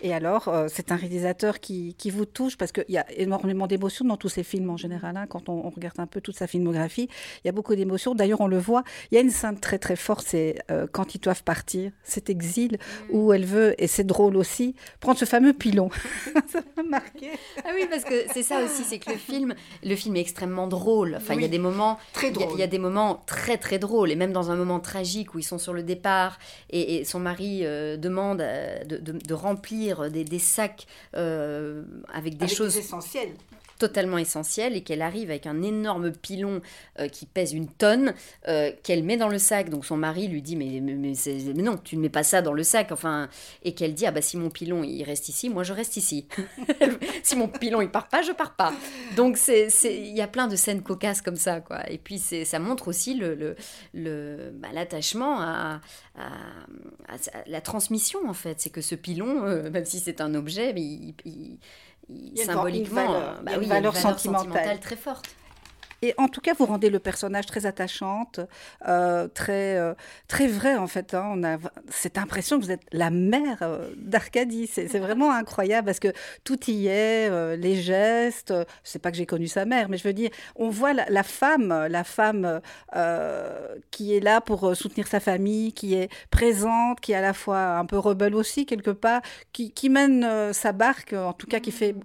Et 0.02 0.14
alors, 0.14 0.48
euh, 0.48 0.68
c'est 0.70 0.92
un 0.92 0.96
réalisateur 0.96 1.60
qui, 1.60 1.96
qui, 1.98 2.10
vous 2.10 2.26
touche 2.26 2.58
parce 2.58 2.72
qu'il 2.72 2.86
y 2.90 2.98
a 2.98 3.06
énormément 3.14 3.68
d'émotions 3.68 4.06
dans 4.06 4.18
tous 4.18 4.30
ses 4.30 4.44
films 4.44 4.70
en 4.70 4.78
général. 4.78 5.18
Hein. 5.18 5.28
quand 5.28 5.50
on, 5.50 5.70
regarde 5.70 6.00
un 6.00 6.08
peu 6.08 6.22
toute 6.22 6.36
sa 6.36 6.48
filmographie, 6.48 7.08
il 7.44 7.48
y 7.48 7.50
a 7.50 7.52
beaucoup 7.52 7.76
d'émotions. 7.76 8.14
D'ailleurs, 8.14 8.42
on 8.42 8.48
le 8.48 8.58
voit. 8.58 8.84
Il 9.12 9.16
y 9.16 9.18
a 9.18 9.22
une 9.22 9.30
scène 9.30 9.60
très 9.60 9.80
très 9.80 9.96
forte, 9.96 10.26
c'est 10.28 10.56
euh, 10.72 10.88
quand 10.92 11.16
ils 11.16 11.20
doivent 11.20 11.44
partir, 11.44 11.92
cet 12.04 12.30
exil 12.30 12.74
mm. 12.74 13.16
où 13.16 13.34
elle 13.34 13.46
veut, 13.46 13.82
et 13.82 13.88
c'est 13.88 14.04
drôle 14.04 14.36
aussi, 14.36 14.76
prendre 15.00 15.18
ce 15.18 15.26
fameux 15.26 15.54
pilon. 15.54 15.90
ça 16.52 16.60
m'a 16.78 16.84
marqué. 16.84 17.30
Ah 17.64 17.70
oui, 17.74 17.88
parce 17.90 18.04
que 18.04 18.26
c'est 18.34 18.44
ça 18.44 18.64
aussi, 18.64 18.84
c'est 18.84 19.00
que 19.00 19.12
le 19.12 19.18
film, 19.18 19.56
le 19.84 19.96
film 19.96 20.16
est 20.16 20.22
extrêmement 20.22 20.68
drôle. 20.68 21.16
Enfin, 21.16 21.34
il 21.34 21.42
y 21.42 21.46
a 21.46 21.50
des 21.50 21.60
moments 21.60 21.98
très 22.14 22.32
drôles. 22.32 22.52
Il 22.54 22.60
y, 22.60 22.64
a 22.64 22.68
des 22.68 22.80
moments 22.80 23.24
très 23.26 23.58
très 23.58 23.80
drôles, 23.80 24.12
et 24.12 24.16
même 24.16 24.34
dans 24.34 24.52
un 24.52 24.56
moment 24.56 24.80
tragique 24.80 25.34
où 25.34 25.40
ils 25.40 25.44
sont 25.44 25.58
sur 25.58 25.74
le 25.74 25.84
départ 25.84 26.40
et, 26.70 27.06
son 27.06 27.20
mari 27.20 27.62
euh, 27.64 27.98
demande 27.98 28.40
de, 28.40 28.98
de, 28.98 29.12
de 29.14 29.34
remplir 29.34 29.63
des, 30.10 30.40
sacs 30.40 30.86
euh, 31.16 31.84
avec 32.14 32.38
des 32.38 32.48
choses 32.48 32.78
essentielles 32.78 33.34
totalement 33.80 34.18
essentielle 34.18 34.76
et 34.76 34.82
qu'elle 34.82 35.02
arrive 35.02 35.30
avec 35.30 35.46
un 35.46 35.62
énorme 35.62 36.12
pilon 36.12 36.62
euh, 37.00 37.08
qui 37.08 37.26
pèse 37.26 37.54
une 37.54 37.68
tonne, 37.68 38.14
euh, 38.48 38.72
qu'elle 38.84 39.04
met 39.04 39.18
dans 39.18 39.30
le 39.30 39.38
sac. 39.38 39.70
Donc 39.70 39.86
son 39.86 39.98
mari 39.98 40.28
lui 40.28 40.42
dit 40.42 40.56
mais, 40.56 40.80
mais, 40.82 40.96
mais, 40.96 41.64
non, 41.64 41.78
tu 41.78 41.98
ne 41.98 42.02
mets 42.02 42.10
pas 42.10 42.24
ça 42.24 42.42
dans 42.42 42.54
le 42.54 42.64
sac. 42.64 42.92
Enfin, 42.92 43.30
et 43.64 43.74
qu'elle 43.74 43.94
dit 43.94 44.06
ah 44.06 44.12
bah 44.12 44.22
si 44.22 44.38
mon 44.38 44.50
pilon 44.50 44.84
il 44.84 45.04
reste 45.04 45.30
ici, 45.30 45.50
moi 45.50 45.64
je 45.64 45.74
reste 45.74 45.98
ici. 45.98 46.28
si 47.24 47.36
mon 47.36 47.48
pilon 47.48 47.82
il 47.82 47.90
part 47.90 48.08
pas, 48.08 48.22
je 48.22 48.32
pars 48.32 48.56
pas. 48.56 48.74
Donc 49.16 49.38
c'est 49.38 49.68
il 49.84 50.16
y 50.16 50.22
a 50.22 50.28
plein 50.28 50.48
de 50.48 50.56
scènes 50.56 50.82
cocasses 50.82 51.22
comme 51.22 51.36
ça 51.36 51.62
quoi. 51.62 51.90
Et 51.90 51.98
puis 51.98 52.20
ça 52.20 52.60
montre 52.60 52.88
aussi 52.88 53.16
le 53.16 53.56
le, 53.94 54.52
bah, 54.54 54.70
l'attachement 54.74 55.40
à, 55.42 55.82
à, 56.18 56.32
la 57.48 57.62
transmission 57.62 58.20
en 58.28 58.34
fait. 58.34 58.60
C'est 58.60 58.70
que 58.70 58.82
ce 58.82 58.96
pilon, 58.96 59.46
euh, 59.46 59.70
même 59.70 59.86
si 59.86 60.00
c'est 60.00 60.22
un 60.22 60.36
objet, 60.36 60.74
il 60.76 61.60
symboliquement, 62.36 63.14
euh, 63.14 63.34
bah 63.44 63.54
une 63.56 63.68
valeur, 63.68 63.96
sentimentale 63.96 64.80
très 64.80 64.96
forte. 64.96 65.36
Et 66.04 66.14
en 66.18 66.28
tout 66.28 66.42
cas, 66.42 66.54
vous 66.54 66.66
rendez 66.66 66.90
le 66.90 67.00
personnage 67.00 67.46
très 67.46 67.66
attachante, 67.66 68.42
euh, 68.90 69.30
très, 69.30 69.78
euh, 69.78 69.94
très 70.28 70.48
vrai 70.48 70.76
en 70.76 70.88
fait. 70.88 71.14
Hein. 71.14 71.32
On 71.32 71.44
a 71.46 71.58
cette 71.90 72.18
impression 72.18 72.60
que 72.60 72.66
vous 72.66 72.72
êtes 72.72 72.84
la 72.92 73.10
mère 73.10 73.60
euh, 73.62 73.90
d'Arcadie. 73.96 74.68
C'est 74.68 75.00
vraiment 75.00 75.32
incroyable 75.32 75.86
parce 75.86 76.02
que 76.02 76.12
tout 76.44 76.60
y 76.70 76.88
est, 76.88 77.56
les 77.56 77.78
gestes. 77.78 78.54
C'est 78.84 79.00
pas 79.00 79.12
que 79.12 79.18
j'ai 79.18 79.26
connu 79.26 79.48
sa 79.48 79.64
mère, 79.64 79.88
mais 79.88 79.98
je 79.98 80.04
veux 80.04 80.12
dire, 80.12 80.30
on 80.58 80.68
voit 80.68 80.92
la, 80.92 81.24
femme, 81.24 81.88
la 81.90 82.04
femme 82.04 82.60
qui 83.90 84.14
est 84.14 84.20
là 84.20 84.42
pour 84.42 84.76
soutenir 84.76 85.08
sa 85.08 85.22
famille, 85.22 85.72
qui 85.72 85.94
est 85.94 86.10
présente, 86.32 87.00
qui 87.00 87.14
est 87.14 87.16
à 87.16 87.22
la 87.22 87.34
fois 87.34 87.78
un 87.78 87.86
peu 87.86 87.98
rebelle 87.98 88.36
aussi 88.36 88.66
quelque 88.66 88.92
part, 88.92 89.22
qui, 89.54 89.72
qui 89.72 89.90
mène 89.90 90.52
sa 90.52 90.74
barque, 90.74 91.14
en 91.14 91.32
tout 91.32 91.48
cas 91.48 91.62
qui 91.62 91.72
fait 91.72 91.96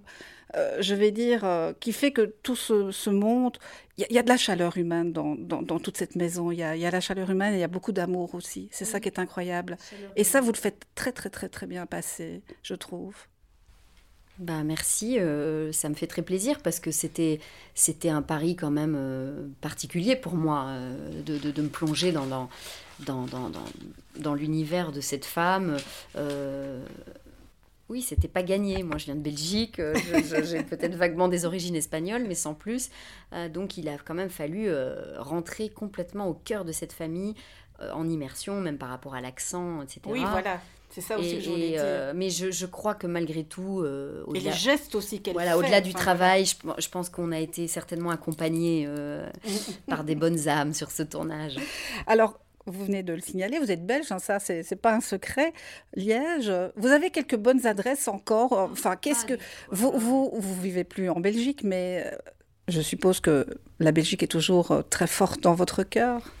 euh, 0.55 0.77
je 0.79 0.95
vais 0.95 1.11
dire, 1.11 1.43
euh, 1.43 1.73
qui 1.79 1.93
fait 1.93 2.11
que 2.11 2.33
tout 2.43 2.55
se, 2.55 2.91
se 2.91 3.09
monte. 3.09 3.59
Il 3.97 4.05
y, 4.09 4.17
a 4.17 4.23
de 4.23 4.29
la 4.29 4.37
chaleur 4.37 4.77
humaine 4.77 5.11
dans, 5.11 5.35
dans, 5.35 5.79
toute 5.79 5.97
cette 5.97 6.15
maison. 6.15 6.51
Il 6.51 6.55
y, 6.55 6.59
y 6.59 6.63
a, 6.63 6.91
la 6.91 7.01
chaleur 7.01 7.29
humaine 7.29 7.53
et 7.53 7.57
il 7.57 7.59
y 7.59 7.65
a 7.65 7.67
beaucoup 7.67 7.91
d'amour 7.91 8.33
aussi. 8.33 8.69
C'est 8.71 8.85
ça 8.85 9.01
qui 9.01 9.09
est 9.09 9.19
incroyable. 9.19 9.77
Et 10.15 10.23
ça, 10.23 10.39
vous 10.39 10.53
le 10.53 10.57
faites 10.57 10.85
très, 10.95 11.11
très, 11.11 11.29
très, 11.29 11.49
très 11.49 11.67
bien 11.67 11.85
passer, 11.85 12.41
je 12.63 12.75
trouve. 12.75 13.13
Bah 14.37 14.63
merci, 14.63 15.19
euh, 15.19 15.73
ça 15.73 15.89
me 15.89 15.95
fait 15.95 16.07
très 16.07 16.21
plaisir 16.21 16.59
parce 16.63 16.79
que 16.79 16.91
c'était 16.91 17.41
c'était 17.75 18.07
un 18.07 18.21
pari 18.21 18.55
quand 18.55 18.71
même 18.71 19.53
particulier 19.59 20.15
pour 20.15 20.35
moi 20.35 20.77
de, 21.25 21.37
de, 21.37 21.51
de, 21.51 21.61
me 21.61 21.67
plonger 21.67 22.13
dans 22.13 22.25
dans, 22.25 22.47
dans, 23.01 23.25
dans, 23.25 23.51
dans 24.17 24.33
l'univers 24.33 24.93
de 24.93 25.01
cette 25.01 25.25
femme. 25.25 25.75
Oui, 27.89 28.03
c'était 28.03 28.27
pas 28.27 28.43
gagné. 28.43 28.83
Moi, 28.83 28.97
je 28.99 29.05
viens 29.05 29.15
de 29.15 29.21
Belgique, 29.21 29.79
euh, 29.79 29.95
j'ai 30.43 30.63
peut-être 30.63 30.95
vaguement 30.95 31.27
des 31.27 31.45
origines 31.45 31.75
espagnoles, 31.75 32.23
mais 32.27 32.35
sans 32.35 32.53
plus. 32.53 32.91
Euh, 33.33 33.49
donc, 33.49 33.77
il 33.77 33.89
a 33.89 33.97
quand 33.97 34.13
même 34.13 34.29
fallu 34.29 34.65
euh, 34.67 35.15
rentrer 35.17 35.69
complètement 35.69 36.27
au 36.27 36.35
cœur 36.35 36.65
de 36.65 36.71
cette 36.71 36.93
famille, 36.93 37.33
en 37.93 38.09
immersion, 38.09 38.59
même 38.59 38.77
par 38.77 38.89
rapport 38.89 39.15
à 39.15 39.21
l'accent, 39.21 39.81
etc. 39.81 40.01
Oui, 40.07 40.21
voilà. 40.29 40.59
C'est 40.89 40.99
ça 40.99 41.17
aussi 41.17 41.37
que 41.37 41.41
je 41.41 41.49
voulais 41.49 41.69
dire. 41.69 42.13
mais 42.13 42.29
je, 42.29 42.65
crois 42.65 42.93
que 42.93 43.07
malgré 43.07 43.45
tout, 43.45 43.85
et 43.85 44.39
les 44.41 44.51
gestes 44.51 44.95
aussi 44.95 45.21
qu'elle 45.21 45.31
voilà, 45.31 45.57
au-delà 45.57 45.79
du 45.79 45.93
travail, 45.93 46.43
je, 46.45 46.55
je, 46.77 46.89
pense 46.89 47.07
qu'on 47.07 47.31
a 47.31 47.39
été 47.39 47.69
certainement 47.69 48.09
accompagnés 48.09 48.85
par 49.87 50.03
des 50.03 50.15
bonnes 50.15 50.49
âmes 50.49 50.73
sur 50.73 50.91
ce 50.91 51.03
tournage. 51.03 51.55
Alors, 52.05 52.37
vous 52.69 52.85
venez 52.85 53.03
de 53.03 53.13
le 53.13 53.21
signaler, 53.21 53.59
vous 53.59 53.71
êtes 53.71 53.85
belge, 53.85 54.11
hein, 54.11 54.19
ça, 54.19 54.39
c'est 54.39 54.81
pas 54.81 54.93
un 54.93 55.01
secret. 55.01 55.53
Liège, 55.95 56.51
vous 56.75 56.87
avez 56.87 57.09
quelques 57.09 57.37
bonnes 57.37 57.65
adresses 57.65 58.07
encore. 58.07 58.53
Enfin, 58.53 58.95
qu'est-ce 58.95 59.25
que. 59.25 59.33
Vous, 59.71 59.91
vous, 59.91 60.31
vous 60.33 60.61
vivez 60.61 60.83
plus 60.83 61.09
en 61.09 61.19
Belgique, 61.19 61.63
mais 61.63 62.03
euh, 62.05 62.15
je 62.67 62.81
suppose 62.81 63.19
que 63.19 63.45
la 63.79 63.91
Belgique 63.91 64.23
est 64.23 64.27
toujours 64.27 64.71
euh, 64.71 64.81
très 64.81 65.07
forte 65.07 65.41
dans 65.41 65.53
votre 65.53 65.83
cœur? 65.83 66.33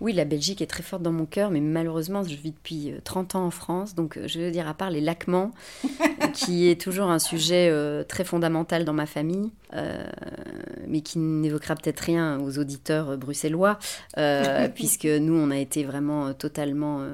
Oui, 0.00 0.12
la 0.12 0.26
Belgique 0.26 0.60
est 0.60 0.66
très 0.66 0.82
forte 0.82 1.02
dans 1.02 1.12
mon 1.12 1.24
cœur, 1.24 1.50
mais 1.50 1.60
malheureusement, 1.60 2.22
je 2.22 2.34
vis 2.36 2.50
depuis 2.50 2.92
30 3.04 3.34
euh, 3.34 3.38
ans 3.38 3.46
en 3.46 3.50
France. 3.50 3.94
Donc, 3.94 4.18
euh, 4.18 4.28
je 4.28 4.40
veux 4.40 4.50
dire, 4.50 4.68
à 4.68 4.74
part 4.74 4.90
les 4.90 5.00
laquements, 5.00 5.52
qui 6.34 6.68
est 6.68 6.78
toujours 6.78 7.08
un 7.08 7.18
sujet 7.18 7.70
euh, 7.70 8.04
très 8.04 8.24
fondamental 8.24 8.84
dans 8.84 8.92
ma 8.92 9.06
famille, 9.06 9.50
mais 10.88 11.02
qui 11.02 11.18
n'évoquera 11.18 11.74
peut-être 11.74 12.00
rien 12.00 12.40
aux 12.40 12.58
auditeurs 12.58 13.18
bruxellois, 13.18 13.78
puisque 14.74 15.04
nous, 15.04 15.34
on 15.34 15.50
a 15.50 15.58
été 15.58 15.84
vraiment 15.84 16.32
totalement 16.32 17.04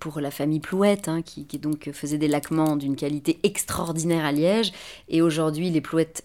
pour 0.00 0.20
la 0.20 0.32
famille 0.32 0.58
Plouette, 0.58 1.08
hein, 1.08 1.22
qui, 1.22 1.44
qui, 1.46 1.58
donc 1.58 1.90
faisait 1.92 2.18
des 2.18 2.26
laquements 2.26 2.74
d'une 2.74 2.96
qualité 2.96 3.38
extraordinaire 3.44 4.24
à 4.24 4.32
Liège. 4.32 4.72
Et 5.08 5.22
aujourd'hui, 5.22 5.70
les 5.70 5.80
Plouettes 5.80 6.24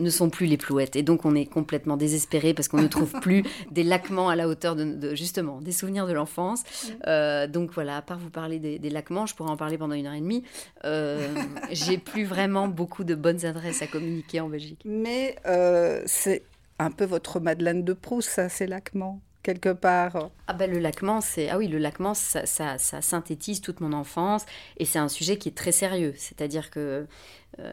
ne 0.00 0.10
sont 0.10 0.30
plus 0.30 0.46
les 0.46 0.56
plouettes. 0.56 0.96
Et 0.96 1.02
donc 1.02 1.24
on 1.24 1.34
est 1.34 1.46
complètement 1.46 1.96
désespéré 1.96 2.54
parce 2.54 2.68
qu'on 2.68 2.82
ne 2.82 2.86
trouve 2.86 3.12
plus 3.20 3.44
des 3.70 3.82
laquements 3.82 4.28
à 4.28 4.36
la 4.36 4.48
hauteur 4.48 4.76
de, 4.76 5.14
justement 5.14 5.60
des 5.60 5.72
souvenirs 5.72 6.06
de 6.06 6.12
l'enfance. 6.12 6.62
Mm. 6.62 6.88
Euh, 7.06 7.46
donc 7.46 7.70
voilà, 7.72 7.98
à 7.98 8.02
part 8.02 8.18
vous 8.18 8.30
parler 8.30 8.58
des, 8.58 8.78
des, 8.78 8.90
laquements, 8.90 9.26
je 9.26 9.34
pourrais 9.34 9.50
en 9.50 9.56
parler 9.56 9.78
pendant 9.78 9.94
une 9.94 10.06
heure 10.06 10.14
et 10.14 10.20
demie. 10.20 10.44
Euh, 10.84 11.34
j'ai 11.70 11.98
plus 11.98 12.24
vraiment 12.24 12.68
beaucoup 12.68 13.04
de 13.04 13.14
bonnes 13.14 13.44
adresses 13.44 13.82
à 13.82 13.86
communiquer 13.86 14.40
en 14.40 14.48
Belgique. 14.48 14.82
Mais 14.84 15.36
euh, 15.46 16.02
c'est 16.06 16.42
un 16.78 16.90
peu 16.90 17.04
votre 17.04 17.40
Madeleine 17.40 17.84
de 17.84 17.92
Proust, 17.92 18.28
ça, 18.28 18.48
ces 18.48 18.66
laquements 18.66 19.20
quelque 19.46 19.72
part. 19.72 20.30
Ah 20.48 20.54
ben 20.54 20.68
le 20.68 20.80
laquement, 20.80 21.20
c'est 21.20 21.48
ah 21.50 21.56
oui 21.56 21.68
le 21.68 21.80
ça, 22.14 22.46
ça, 22.46 23.00
synthétise 23.00 23.60
toute 23.60 23.80
mon 23.80 23.92
enfance 23.92 24.44
et 24.76 24.84
c'est 24.84 24.98
un 24.98 25.08
sujet 25.08 25.38
qui 25.38 25.48
est 25.48 25.56
très 25.56 25.70
sérieux. 25.70 26.14
C'est-à-dire 26.16 26.68
que 26.68 27.06
euh, 27.60 27.72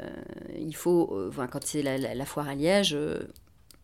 il 0.56 0.76
faut, 0.76 1.10
euh, 1.14 1.48
quand 1.52 1.66
c'est 1.66 1.82
la, 1.82 2.26
foire 2.26 2.48
à 2.48 2.54
Liège, 2.54 2.94
euh, 2.94 3.28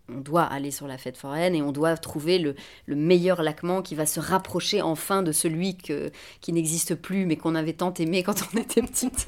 on 0.08 0.19
doit 0.19 0.43
aller 0.43 0.69
sur 0.69 0.86
la 0.88 1.00
fête 1.00 1.17
foraine 1.17 1.55
et 1.55 1.63
on 1.63 1.72
doit 1.72 1.98
trouver 1.98 2.38
le, 2.38 2.55
meilleur 2.88 3.41
laquement 3.41 3.81
qui 3.81 3.96
va 3.96 4.05
se 4.05 4.19
rapprocher 4.19 4.84
enfin 4.84 5.24
de 5.24 5.31
celui 5.31 5.75
que, 5.75 6.12
qui 6.41 6.53
n'existe 6.53 6.93
plus 6.93 7.25
mais 7.25 7.38
qu'on 7.38 7.55
avait 7.55 7.74
tant 7.74 7.93
aimé 7.96 8.22
quand 8.22 8.36
on 8.53 8.58
était 8.60 8.84
petite. 8.84 9.25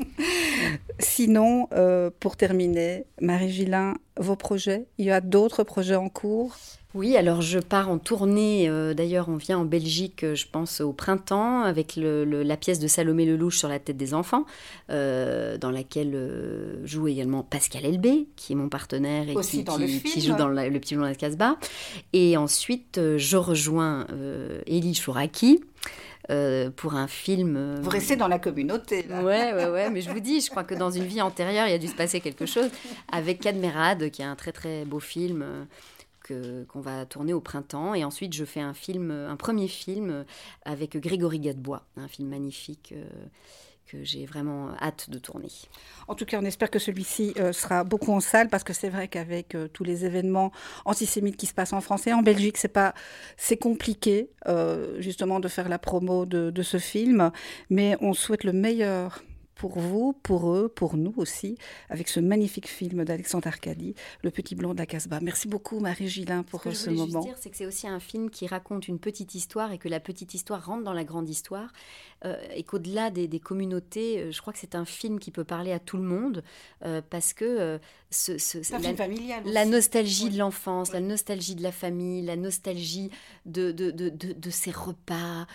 Sinon, 1.00 1.68
pour 2.20 2.38
terminer, 2.38 3.06
Marie 3.22 3.50
Gillin, 3.50 3.96
vos 4.18 4.36
projets 4.36 4.86
Il 5.00 5.06
y 5.06 5.12
a 5.12 5.20
d'autres 5.22 5.64
projets 5.64 5.96
en 5.96 6.10
cours? 6.10 6.56
Oui, 6.94 7.16
alors 7.16 7.42
je 7.42 7.60
pars 7.60 7.90
en 7.90 7.98
tournée. 7.98 8.68
Euh, 8.68 8.94
d'ailleurs, 8.94 9.30
on 9.30 9.38
vient 9.38 9.58
en 9.60 9.66
Belgique, 9.66 10.24
euh, 10.24 10.36
je 10.36 10.46
pense, 10.52 10.82
au 10.82 10.92
printemps, 10.92 11.62
avec 11.62 11.94
la 11.96 12.58
pièce 12.58 12.80
de 12.80 12.88
Salomé 12.88 13.26
Lelouch 13.26 13.58
sur 13.58 13.70
la 13.70 13.80
tête 13.80 13.96
des 13.96 14.14
enfants, 14.14 14.46
euh, 14.90 15.58
dans 15.58 15.72
laquelle 15.72 16.80
joue 16.84 17.08
également 17.08 17.44
Pascal 17.44 17.86
Elbé, 17.86 18.28
qui 18.36 18.54
est 18.54 18.56
mon 18.56 18.68
partenaire 18.68 19.30
et 19.30 19.36
qui, 19.36 19.60
joue 20.22 20.36
dans 20.36 20.48
Le 20.50 20.80
Petit 20.80 20.96
Blond 20.96 21.10
de 21.10 21.16
Casbah. 21.16 21.56
Et 22.12 22.36
ensuite, 22.36 23.00
je 23.18 23.38
rejoins 23.38 24.06
Elie 24.68 24.96
Chouraki. 24.96 25.62
pour 26.76 26.96
un 26.96 27.08
film. 27.08 27.80
Vous 27.82 27.90
restez 27.90 28.16
dans 28.18 28.28
la 28.28 28.40
communauté. 28.40 29.06
Là. 29.10 29.24
Ouais, 29.24 29.54
ouais, 29.54 29.70
ouais. 29.70 29.90
Mais 29.90 30.02
je 30.02 30.10
vous 30.10 30.20
dis, 30.20 30.42
je 30.42 30.50
crois 30.50 30.64
que 30.64 30.76
dans 30.76 30.92
une 30.92 31.06
vie 31.06 31.22
antérieure, 31.22 31.68
il 31.68 31.72
y 31.72 31.76
a 31.76 31.78
dû 31.80 31.88
se 31.88 31.96
passer 31.96 32.20
quelque 32.20 32.46
chose 32.46 32.70
avec 33.12 33.40
Cadmerade, 33.40 34.10
qui 34.12 34.22
est 34.22 34.26
un 34.26 34.36
très 34.36 34.52
très 34.52 34.84
beau 34.86 35.00
film 35.00 35.46
qu'on 36.28 36.82
va 36.82 37.06
tourner 37.06 37.34
au 37.34 37.42
printemps. 37.42 37.94
Et 37.94 38.04
ensuite, 38.04 38.34
je 38.34 38.46
fais 38.46 38.62
un 38.62 38.74
film, 38.74 39.12
un 39.12 39.36
premier 39.36 39.68
film 39.68 40.26
avec 40.66 40.98
Grégory 40.98 41.40
Gadebois, 41.40 41.86
un 41.98 42.08
film 42.08 42.30
magnifique. 42.30 42.94
Euh, 42.96 43.06
que 43.88 44.06
j'ai 44.06 44.26
vraiment 44.26 44.70
hâte 44.80 45.10
de 45.10 45.18
tourner. 45.18 45.50
En 46.08 46.16
tout 46.16 46.24
cas, 46.24 46.40
on 46.40 46.46
espère 46.46 46.72
que 46.72 46.80
celui-ci 46.80 47.34
euh, 47.38 47.52
sera 47.52 47.84
beaucoup 47.84 48.14
en 48.14 48.22
salle 48.22 48.48
parce 48.48 48.64
que 48.64 48.72
c'est 48.72 48.88
vrai 48.88 49.10
qu'avec 49.10 49.54
euh, 49.54 49.68
tous 49.68 49.84
les 49.84 50.06
événements 50.06 50.54
antisémites 50.86 51.36
qui 51.36 51.46
se 51.46 51.54
passent 51.54 51.74
en 51.74 51.82
France 51.82 52.08
et 52.08 52.14
en 52.14 52.22
Belgique, 52.22 52.56
c'est 52.56 52.70
pas 52.70 52.94
c'est 53.36 53.58
compliqué 53.58 54.30
justement 55.00 55.42
de 55.42 55.50
faire 55.50 55.68
la 55.68 55.78
promo 55.78 56.26
de, 56.26 56.62
ce 56.62 56.78
film, 56.78 57.32
mais 57.70 57.98
on 58.00 58.14
souhaite 58.14 58.46
le 58.46 58.54
meilleur 58.54 59.24
pour 59.62 59.78
vous, 59.78 60.14
pour 60.24 60.56
eux, 60.56 60.70
pour 60.70 60.98
nous 60.98 61.14
aussi, 61.18 61.56
avec 61.90 62.10
ce 62.10 62.20
magnifique 62.20 62.68
film 62.68 63.06
d'Alexandre 63.06 63.46
Arcadi, 63.46 63.94
Le 64.24 64.32
Petit 64.32 64.56
Blond 64.56 64.74
de 64.74 64.80
la 64.80 64.88
Casbah. 64.88 65.20
Merci 65.22 65.48
beaucoup, 65.48 65.80
Marie 65.80 66.08
Gillin, 66.08 66.42
pour 66.42 66.64
ce, 66.64 66.72
ce 66.72 66.90
moment. 66.90 67.06
Ce 67.06 67.06
que 67.06 67.12
je 67.12 67.18
veux 67.18 67.24
dire, 67.26 67.36
c'est 67.40 67.50
que 67.52 67.58
c'est 67.58 67.68
aussi 67.68 67.88
un 67.88 68.00
film 68.00 68.32
qui 68.32 68.48
raconte 68.48 68.88
une 68.88 68.98
petite 68.98 69.36
histoire 69.36 69.72
et 69.72 69.78
que 69.78 69.88
la 69.88 70.00
petite 70.00 70.34
histoire 70.34 70.66
rentre 70.66 70.84
dans 70.84 70.94
la 70.94 71.04
grande 71.04 71.30
histoire. 71.30 71.72
Euh, 72.24 72.36
et 72.54 72.64
qu'au-delà 72.64 73.10
des, 73.10 73.40
communautés, 73.40 74.20
euh, 74.20 74.32
je 74.32 74.42
crois 74.42 74.54
que 74.54 74.60
c'est 74.60 74.76
un 74.76 74.86
film 74.86 75.20
qui 75.20 75.32
peut 75.32 75.44
parler 75.44 75.72
à 75.72 75.80
tout 75.80 75.98
le 75.98 76.04
monde 76.04 76.44
euh, 76.86 77.02
parce 77.10 77.34
que 77.34 77.80
ce, 78.12 78.34
la, 78.72 79.42
la, 79.44 79.66
nostalgie 79.66 80.30
de 80.30 80.38
l'enfance, 80.38 80.94
la 80.94 81.00
nostalgie 81.00 81.56
de 81.56 81.64
la 81.64 81.72
famille, 81.72 82.22
la 82.22 82.36
nostalgie 82.36 83.10
de, 83.46 83.72
de, 83.72 83.90
de, 83.90 84.10
de 84.10 84.50
ces 84.50 84.72
repas 84.72 85.48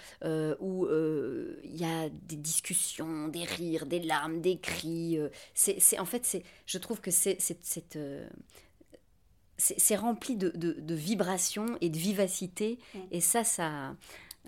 où 0.60 0.88
il 0.88 1.76
y 1.76 1.84
a 1.84 2.08
des 2.08 2.36
discussions, 2.36 3.28
des 3.28 3.44
rires, 3.44 3.86
des 3.86 4.00
larmes, 4.00 4.40
des 4.40 4.58
cris. 4.58 5.18
c'est 5.54 5.98
en 5.98 6.04
fait, 6.06 6.24
c'est 6.24 6.42
je 6.66 6.78
trouve 6.78 7.00
que 7.00 7.10
c'est 7.10 7.38
c'est 9.58 9.96
rempli 9.96 10.36
de, 10.36 10.50
de, 10.50 10.94
vibrations 10.94 11.78
et 11.80 11.88
de 11.88 11.96
vivacité. 11.96 12.78
Et 13.10 13.20
ça, 13.20 13.42
ça, 13.42 13.96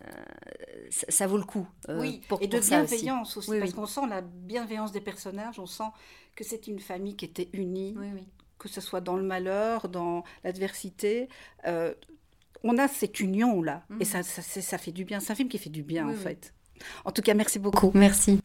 euh, 0.07 0.89
ça, 0.91 1.27
vaut 1.27 1.37
le 1.37 1.45
coup. 1.45 1.67
Euh, 1.89 2.01
oui, 2.01 2.21
pour, 2.29 2.41
et 2.43 2.47
de 2.47 2.59
bienveillance 2.59 3.37
aussi, 3.37 3.59
parce 3.59 3.73
qu'on 3.73 3.87
sent 3.87 4.07
la 4.09 4.21
bienveillance 4.21 4.93
des 4.93 5.01
personnages, 5.01 5.59
on 5.59 5.67
sent 5.67 5.91
que 6.35 6.45
c'est 6.45 6.67
une 6.67 6.79
famille 6.79 7.17
qui 7.17 7.25
était 7.25 7.49
unie, 7.53 7.97
que 8.59 8.69
ce 8.69 8.81
soit 8.81 9.01
dans 9.01 9.17
le 9.17 9.23
malheur, 9.23 9.89
dans 9.89 10.25
l'adversité. 10.45 11.29
Euh, 11.67 11.95
on 12.65 12.77
a 12.79 12.89
cette 12.89 13.21
union-là, 13.21 13.85
et 13.91 13.95
mhm. 13.95 14.05
ça, 14.05 14.23
ça, 14.23 14.43
ça, 14.43 14.79
fait 14.79 14.93
du 14.93 15.05
bien. 15.05 15.21
C'est 15.21 15.33
un 15.33 15.37
film 15.37 15.49
qui 15.49 15.59
fait 15.59 15.71
du 15.71 15.83
bien, 15.83 16.09
en 16.09 16.15
fait. 16.15 16.53
En 17.05 17.13
tout 17.13 17.23
cas, 17.23 17.35
merci 17.35 17.59
beaucoup. 17.59 17.91
Merci. 17.95 18.37